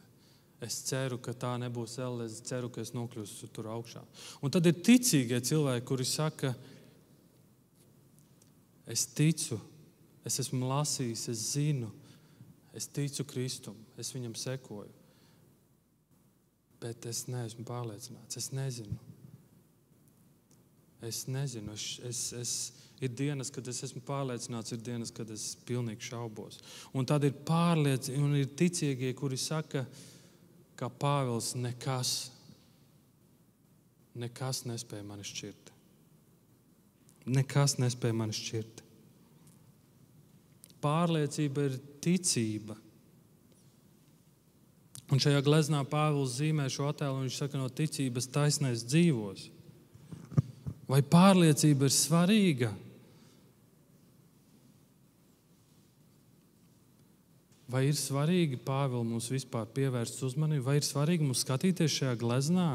Es 0.65 0.81
ceru, 0.89 1.21
ka 1.23 1.35
tā 1.37 1.53
nebūs 1.61 1.99
elle. 2.03 2.27
Es 2.27 2.41
ceru, 2.43 2.71
ka 2.73 2.83
es 2.83 2.95
nokļūšu 2.97 3.51
tur 3.55 3.69
augšā. 3.71 4.03
Un 4.43 4.51
tad 4.55 4.67
ir 4.67 4.81
ticīgie 4.83 5.39
cilvēki, 5.45 5.87
kuri 5.87 6.09
saka, 6.09 6.55
es 8.89 9.05
ticu, 9.13 9.61
es 10.27 10.41
esmu 10.43 10.67
lasījis, 10.73 11.29
es 11.31 11.45
zinu, 11.53 11.93
Es 12.79 12.87
ticu 12.95 13.25
Kristum, 13.27 13.77
es 13.99 14.13
viņam 14.15 14.37
sekoju. 14.39 14.93
Bet 16.79 17.07
es 17.11 17.25
neesmu 17.31 17.65
pārliecināts. 17.67 18.39
Es 18.39 18.51
nezinu. 18.55 18.99
Es 21.03 21.25
nezinu. 21.31 21.75
Es, 21.75 21.87
es, 22.07 22.23
es, 22.39 22.53
ir 23.03 23.13
dienas, 23.19 23.51
kad 23.55 23.67
es 23.71 23.83
esmu 23.87 24.03
pārliecināts, 24.07 24.75
ir 24.75 24.83
dienas, 24.87 25.13
kad 25.15 25.31
es 25.35 25.53
pilnīgi 25.67 26.11
šaubos. 26.11 26.61
Un 26.95 27.07
tad 27.09 27.27
ir 27.27 27.35
pārliecīgi, 27.49 28.23
un 28.23 28.39
ir 28.39 28.51
ticīgie, 28.59 29.13
kuri 29.19 29.39
saka, 29.41 29.85
ka 30.79 30.91
Pāvils 30.91 31.55
nekas, 31.59 32.17
nekas 34.19 34.65
nespēja 34.71 35.07
mani 35.07 35.27
šķirt. 35.27 35.73
Nekas 37.29 37.81
nespēja 37.83 38.17
mani 38.17 38.37
šķirt 38.39 38.85
pārliecība 40.83 41.67
ir 41.69 41.79
ticība. 42.03 42.77
Un 45.09 45.21
šajā 45.23 45.41
gleznā 45.45 45.81
Pāvils 45.89 46.35
zīmē 46.37 46.67
šo 46.69 46.91
attēlu, 46.91 47.23
viņš 47.25 47.39
saka, 47.41 47.57
no 47.61 47.71
ticības 47.73 48.29
taisnēs 48.29 48.85
dzīvos. 48.85 49.47
Vai 50.89 51.01
pārliecība 51.05 51.89
ir 51.89 51.95
svarīga? 51.95 52.71
Vai 57.69 57.87
ir 57.89 57.97
svarīgi 57.97 58.61
Pāvils 58.65 59.09
mums 59.09 59.29
vispār 59.33 59.69
pievērst 59.77 60.23
uzmanību, 60.25 60.65
vai 60.65 60.79
ir 60.81 60.89
svarīgi 60.89 61.25
mums 61.25 61.45
skatīties 61.45 61.99
šajā 62.01 62.15
gleznā, 62.21 62.71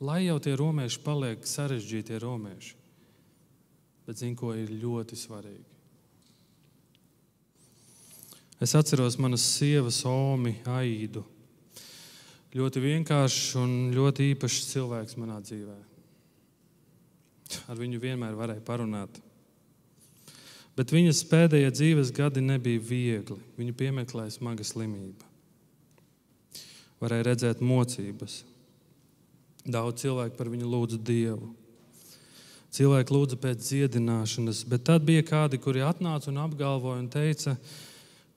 lai 0.00 0.22
jau 0.26 0.36
tie 0.40 0.56
romieši 0.60 1.00
paliek 1.04 1.44
sarežģītie 1.48 2.20
romieši? 2.20 2.76
Bet 4.08 4.20
zinu, 4.20 4.36
ko 4.36 4.52
ir 4.56 4.72
ļoti 4.80 5.16
svarīgi. 5.16 5.68
Es 8.60 8.76
atceros 8.76 9.16
manas 9.20 9.44
sievas 9.56 10.02
Omi 10.08 10.58
Aidu. 10.68 11.24
Ļoti 12.50 12.82
vienkāršs 12.82 13.54
un 13.60 13.74
ļoti 13.94 14.32
īpašs 14.32 14.70
cilvēks 14.72 15.18
manā 15.20 15.38
dzīvē. 15.44 15.76
Ar 17.70 17.78
viņu 17.78 18.00
vienmēr 18.02 18.34
varēja 18.38 18.62
parunāt. 18.66 19.20
Bet 20.74 20.94
viņas 20.94 21.22
pēdējie 21.30 21.70
dzīves 21.74 22.10
gadi 22.14 22.42
nebija 22.42 22.82
viegli. 22.82 23.38
Viņu 23.58 23.74
piemeklēja 23.78 24.34
smaga 24.34 24.66
slimība. 24.66 25.26
Varēja 27.02 27.28
redzēt 27.30 27.62
mocības. 27.62 28.40
Daudz 29.70 30.02
cilvēku 30.02 30.38
par 30.38 30.50
viņu 30.50 30.70
lūdza 30.72 30.98
Dievu. 31.06 31.52
Cilvēki 32.74 33.14
lūdza 33.14 33.38
pēc 33.42 33.62
dziedināšanas, 33.66 34.64
bet 34.70 34.86
tad 34.86 35.06
bija 35.06 35.22
kādi, 35.26 35.58
kuri 35.58 35.82
atnāca 35.86 36.30
un 36.30 36.38
apgalvoja 36.42 37.00
un 37.02 37.08
teica, 37.10 37.56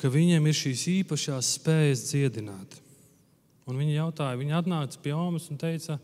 ka 0.01 0.09
viņiem 0.09 0.49
ir 0.49 0.57
šīs 0.57 0.87
īpašās 0.99 1.51
spējas 1.59 2.07
dziedināt. 2.09 2.82
Un 3.69 3.79
viņi 3.79 3.95
jautāja, 3.95 4.39
viņi 4.39 4.57
atnāca 4.57 4.99
pie 5.03 5.13
Omas 5.15 5.47
un 5.53 5.59
teica, 5.61 5.97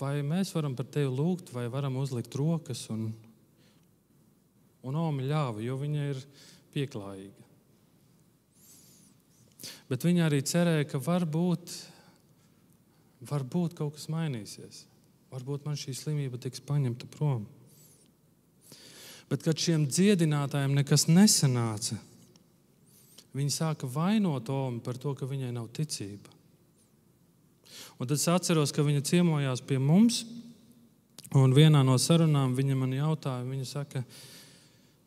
vai 0.00 0.20
mēs 0.24 0.54
varam 0.56 0.76
par 0.76 0.88
tevi 0.88 1.10
lūgt, 1.12 1.52
vai 1.52 1.66
varam 1.72 1.98
uzlikt 2.00 2.34
rokas. 2.38 2.86
Un, 2.92 3.10
un 4.86 4.96
Oma 4.96 5.26
ļāva, 5.26 5.60
jo 5.64 5.76
viņa 5.80 6.08
ir 6.14 6.24
pieklājīga. 6.72 7.48
Bet 9.90 10.06
viņa 10.06 10.28
arī 10.28 10.40
cerēja, 10.46 10.86
ka 10.88 11.00
varbūt, 11.02 11.72
varbūt 13.28 13.74
kaut 13.76 13.98
kas 13.98 14.08
mainīsies. 14.12 14.84
Varbūt 15.30 15.66
man 15.66 15.78
šī 15.78 15.94
slimība 15.94 16.40
tiks 16.42 16.62
paņemta 16.66 17.08
prom. 17.10 17.44
Bet, 19.30 19.44
kad 19.44 19.58
šiem 19.62 19.84
dziedinātājiem 19.86 20.72
nekas 20.74 21.06
nesanāca, 21.10 22.00
Viņa 23.36 23.54
sāka 23.54 23.86
vainot 23.86 24.48
Omu 24.50 24.82
par 24.82 24.98
to, 24.98 25.14
ka 25.14 25.28
viņai 25.28 25.52
nav 25.54 25.68
ticība. 25.74 26.32
Un 28.00 28.08
tad 28.08 28.16
es 28.16 28.26
atceros, 28.32 28.72
ka 28.74 28.82
viņa 28.82 29.04
ciemojās 29.06 29.62
pie 29.62 29.78
mums, 29.78 30.24
un 31.36 31.54
vienā 31.54 31.82
no 31.86 31.96
sarunām 32.00 32.56
viņa 32.58 32.76
man 32.80 32.94
jautāja, 32.96 33.46
viņa 33.46 33.66
saka, 33.68 34.02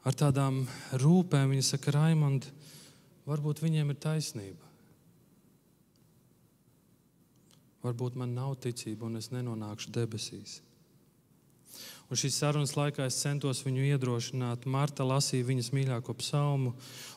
ar 0.07 0.17
tādām 0.19 0.63
rūpēm, 1.01 1.51
viņa 1.51 1.65
saka, 1.74 1.95
Raimond, 1.97 2.47
varbūt 3.28 3.63
viņiem 3.63 3.91
ir 3.91 3.99
taisnība. 4.03 4.71
Varbūt 7.84 8.15
man 8.15 8.38
nav 8.38 8.55
ticība, 8.63 9.09
un 9.09 9.19
es 9.19 9.34
nenonākšu 9.34 9.91
debesīs. 9.91 10.61
Un 12.12 12.20
šīs 12.20 12.38
sarunas 12.41 12.76
laikā 12.78 13.08
es 13.08 13.18
centos 13.24 13.64
viņu 13.66 13.88
iedrošināt. 13.93 14.68
Marta 14.70 15.06
lasīja 15.08 15.47
viņas 15.47 15.72
mīļāko 15.74 16.16
psalmu, 16.20 16.74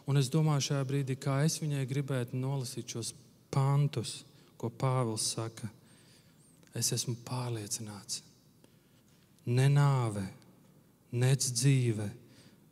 un 0.06 0.20
es 0.20 0.30
domāju 0.32 0.70
šajā 0.70 0.84
brīdī, 0.88 1.18
kā 1.20 1.42
es 1.44 1.58
viņai 1.60 1.84
gribētu 1.90 2.38
nolasīt 2.40 2.94
šos 2.94 3.12
pantus, 3.52 4.22
ko 4.56 4.70
Pāvils 4.70 5.26
saka. 5.34 5.68
Es 6.76 6.92
esmu 6.92 7.16
pārliecināts, 7.24 8.22
ne 9.48 9.68
nāve, 9.72 10.24
nec 11.16 11.44
dzīve, 11.44 12.08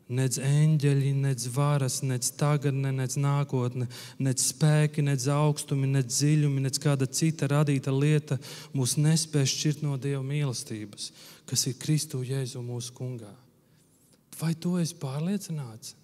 Nec 0.04 0.36
eņģeļi, 0.36 1.10
nec 1.16 1.46
varas, 1.54 2.02
nec 2.04 2.26
tagadne, 2.36 2.90
nec 2.92 3.14
nākotne, 3.16 3.86
nec 4.20 4.42
spēki, 4.42 5.00
nec 5.06 5.24
augstumi, 5.32 5.88
nec 5.88 6.10
dziļumi, 6.12 6.60
nec 6.66 6.76
kāda 6.82 7.08
cita 7.08 7.48
radīta 7.48 7.94
lieta 7.94 8.36
mūs 8.76 8.98
nespēj 9.00 9.48
šķirt 9.48 9.84
no 9.86 9.96
Dieva 9.96 10.20
mīlestības, 10.20 11.08
kas 11.48 11.64
ir 11.70 11.78
Kristu 11.80 12.20
Jēzu 12.20 12.60
mūsu 12.60 12.92
kungā. 12.92 13.32
Vai 14.36 14.52
to 14.60 14.76
esi 14.82 14.96
pārliecināts? 15.00 15.94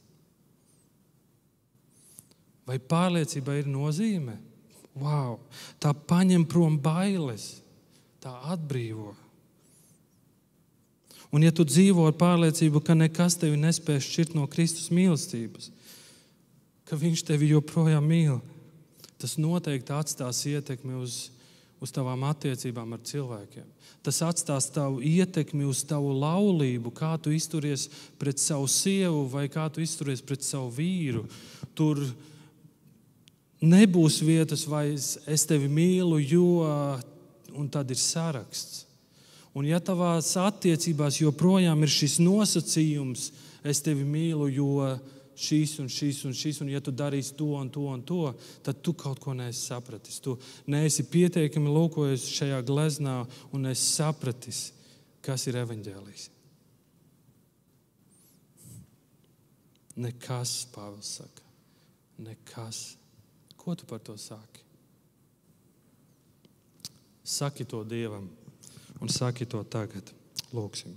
Vai 2.64 2.78
pārliecība 2.80 3.58
ir 3.60 3.68
nozīme? 3.68 4.38
Wow, 4.96 5.42
tā 5.82 5.92
paņem 5.92 6.46
prom 6.48 6.80
bailes, 6.80 7.58
tā 8.22 8.32
atbrīvo. 8.54 9.12
Un, 11.30 11.44
ja 11.46 11.52
tu 11.54 11.62
dzīvo 11.66 12.08
ar 12.08 12.16
pārliecību, 12.18 12.82
ka 12.82 12.96
nekas 12.98 13.36
tevi 13.38 13.58
nespēj 13.60 14.00
šķirt 14.02 14.32
no 14.34 14.48
Kristus 14.50 14.90
mīlestības, 14.94 15.70
ka 16.90 16.98
Viņš 16.98 17.22
tevi 17.28 17.52
joprojām 17.52 18.08
mīl, 18.10 18.40
tas 19.20 19.36
noteikti 19.38 19.94
atstās 19.94 20.40
ietekmi 20.50 20.96
uz, 20.98 21.28
uz 21.78 21.92
tavām 21.94 22.24
attiecībām 22.26 22.96
ar 22.96 23.04
cilvēkiem. 23.06 23.68
Tas 24.02 24.18
atstās 24.26 24.66
tavu 24.74 24.98
ietekmi 25.04 25.68
uz 25.68 25.84
tavu 25.86 26.10
laulību, 26.18 26.90
kā 26.96 27.12
tu 27.22 27.30
izturies 27.36 27.86
pret 28.18 28.42
savu 28.42 28.66
sievu 28.66 29.26
vai 29.30 29.46
kā 29.52 29.68
tu 29.70 29.84
izturies 29.84 30.24
pret 30.24 30.42
savu 30.42 30.72
vīru. 30.74 31.26
Tur 31.78 32.02
nebūs 33.60 34.18
vietas, 34.24 34.66
vai 34.66 34.88
es 34.96 35.46
tevi 35.46 35.68
mīlu, 35.70 36.18
jo 36.24 36.48
un 37.54 37.68
tad 37.70 37.92
ir 37.92 38.00
saraksts. 38.00 38.89
Un 39.54 39.66
ja 39.66 39.80
tavās 39.82 40.30
attiecībās 40.38 41.18
joprojām 41.18 41.82
ir 41.82 41.90
šis 41.90 42.20
nosacījums, 42.22 43.30
es 43.66 43.82
tevi 43.82 44.04
mīlu, 44.06 44.46
jo 44.54 44.70
šīs 45.40 45.78
un 45.82 45.88
šīs 45.90 46.20
un 46.28 46.36
šīs, 46.36 46.60
un 46.62 46.70
ja 46.70 46.80
tu 46.84 46.92
darīsi 46.94 47.34
to 47.38 47.48
un 47.58 47.70
to 47.72 47.86
un 47.90 48.02
to, 48.06 48.22
tad 48.62 48.82
tu 48.84 48.94
kaut 48.94 49.18
ko 49.22 49.34
neesi 49.34 49.64
sapratis. 49.72 50.20
Tu 50.22 50.36
neesi 50.70 51.06
pietiekami 51.10 51.72
lūkojies 51.72 52.28
šajā 52.36 52.60
gleznā 52.68 53.16
un 53.56 53.70
esi 53.72 53.88
sapratis, 53.96 54.68
kas 55.24 55.48
ir 55.50 55.58
evaņģēlijs. 55.64 56.28
Nekas, 60.00 60.54
Pāvils 60.72 61.16
saka, 61.18 61.44
nekas. 62.22 62.94
Ko 63.60 63.74
tu 63.76 63.88
par 63.88 63.98
to 64.00 64.14
saki? 64.16 64.62
Saki 67.26 67.66
to 67.68 67.82
Dievam 67.84 68.30
un 69.00 69.08
saki 69.08 69.46
to 69.48 69.62
tagad. 69.64 70.12
Lūksim. 70.52 70.96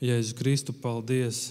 Jēzus 0.00 0.32
Kristu, 0.32 0.72
paldies 0.72 1.50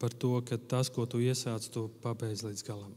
par 0.00 0.14
to, 0.16 0.38
ka 0.48 0.56
tas, 0.56 0.88
ko 0.88 1.04
tu 1.04 1.20
iesāc, 1.20 1.66
tu 1.68 1.90
pabeidz 2.00 2.40
līdz 2.46 2.64
galam. 2.64 2.94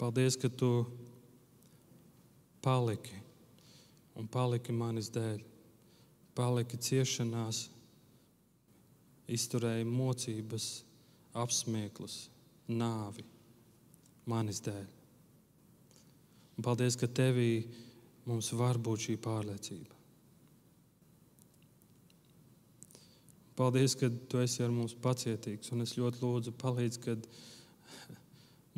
Paldies, 0.00 0.38
ka 0.40 0.48
tu 0.48 0.86
paliki 2.64 3.20
un 4.16 4.26
paliki 4.32 4.72
manis 4.72 5.12
dēļ 5.12 5.44
palika 6.38 6.78
ciešanās, 6.78 7.66
izturēja 9.28 9.86
mocības, 9.88 10.68
apsmieklus, 11.36 12.28
nāvi 12.70 13.26
manis 14.28 14.62
dēļ. 14.64 14.86
Un 16.58 16.66
paldies, 16.66 16.96
ka 16.98 17.06
tevī 17.10 17.66
mums 18.26 18.50
var 18.56 18.78
būt 18.82 19.08
šī 19.08 19.16
pārliecība. 19.22 19.98
Paldies, 23.58 23.96
ka 23.98 24.10
tu 24.30 24.38
esi 24.38 24.62
ar 24.62 24.70
mums 24.70 24.94
pacietīgs. 25.02 25.72
Un 25.74 25.82
es 25.82 25.96
ļoti 25.98 26.22
lūdzu, 26.22 26.54
palīdzi, 26.60 27.00
kad 27.02 27.24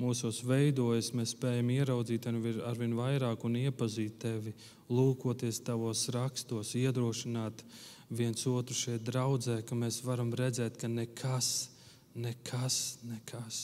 mūsos 0.00 0.40
veidojas, 0.46 1.12
mēs 1.16 1.34
spējam 1.36 1.70
ieraudzīt 1.74 2.26
ar 2.30 2.78
vien 2.78 2.96
vairāk 2.96 3.44
un 3.46 3.58
iepazīt 3.60 4.18
tevi, 4.22 4.54
lūkoties 4.90 5.60
tavos 5.66 6.06
rakstos, 6.14 6.74
iedrošināt 6.80 7.64
viens 8.10 8.46
otru 8.50 8.76
šeit 8.76 9.04
draudzē, 9.06 9.60
ka 9.66 9.78
mēs 9.78 10.00
varam 10.06 10.32
redzēt, 10.34 10.80
ka 10.80 10.88
nekas, 10.90 11.70
nekas, 12.16 12.98
nekas. 13.06 13.62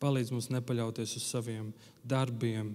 Palīdz 0.00 0.32
mums 0.34 0.50
nepaļauties 0.52 1.16
uz 1.18 1.26
saviem 1.26 1.72
darbiem, 2.04 2.74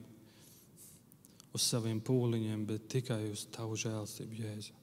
uz 1.54 1.66
saviem 1.68 2.02
pūliņiem, 2.02 2.66
bet 2.66 2.90
tikai 2.92 3.24
uz 3.30 3.46
tavu 3.54 3.78
žēlstību, 3.80 4.40
Jēzu. 4.42 4.80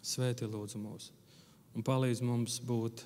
Svēti 0.00 0.46
lūdzu 0.48 0.80
mūs 0.80 1.10
un 1.74 1.86
palīdz 1.86 2.22
mums 2.26 2.58
būt 2.66 3.04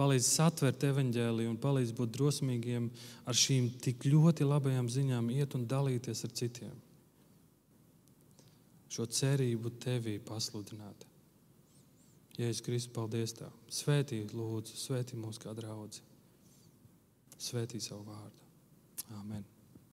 palīdz 0.00 0.30
satvert 0.38 0.84
evaņģēliju 0.88 1.52
un 1.52 1.58
palīdz 1.60 1.92
būt 1.98 2.14
drosmīgiem 2.16 2.88
ar 3.28 3.36
šīm 3.36 3.68
tik 3.84 4.06
ļoti 4.08 4.48
labajām 4.48 4.88
ziņām, 4.88 5.28
iet 5.36 5.56
un 5.58 5.68
dalīties 5.68 6.24
ar 6.24 6.34
citiem. 6.40 6.74
Šo 8.90 9.06
cerību 9.06 9.76
tevī 9.82 10.16
pasludināt. 10.26 11.06
Jēzus 12.40 12.64
Kristus, 12.64 12.94
paldies 12.96 13.36
Tev. 13.36 13.52
Svētī, 13.70 14.24
lūdzu, 14.32 14.78
svētī 14.80 15.20
mūs 15.20 15.38
kā 15.42 15.54
draugi. 15.56 16.02
Svētī 17.36 17.80
savu 17.84 18.06
vārdu. 18.08 19.59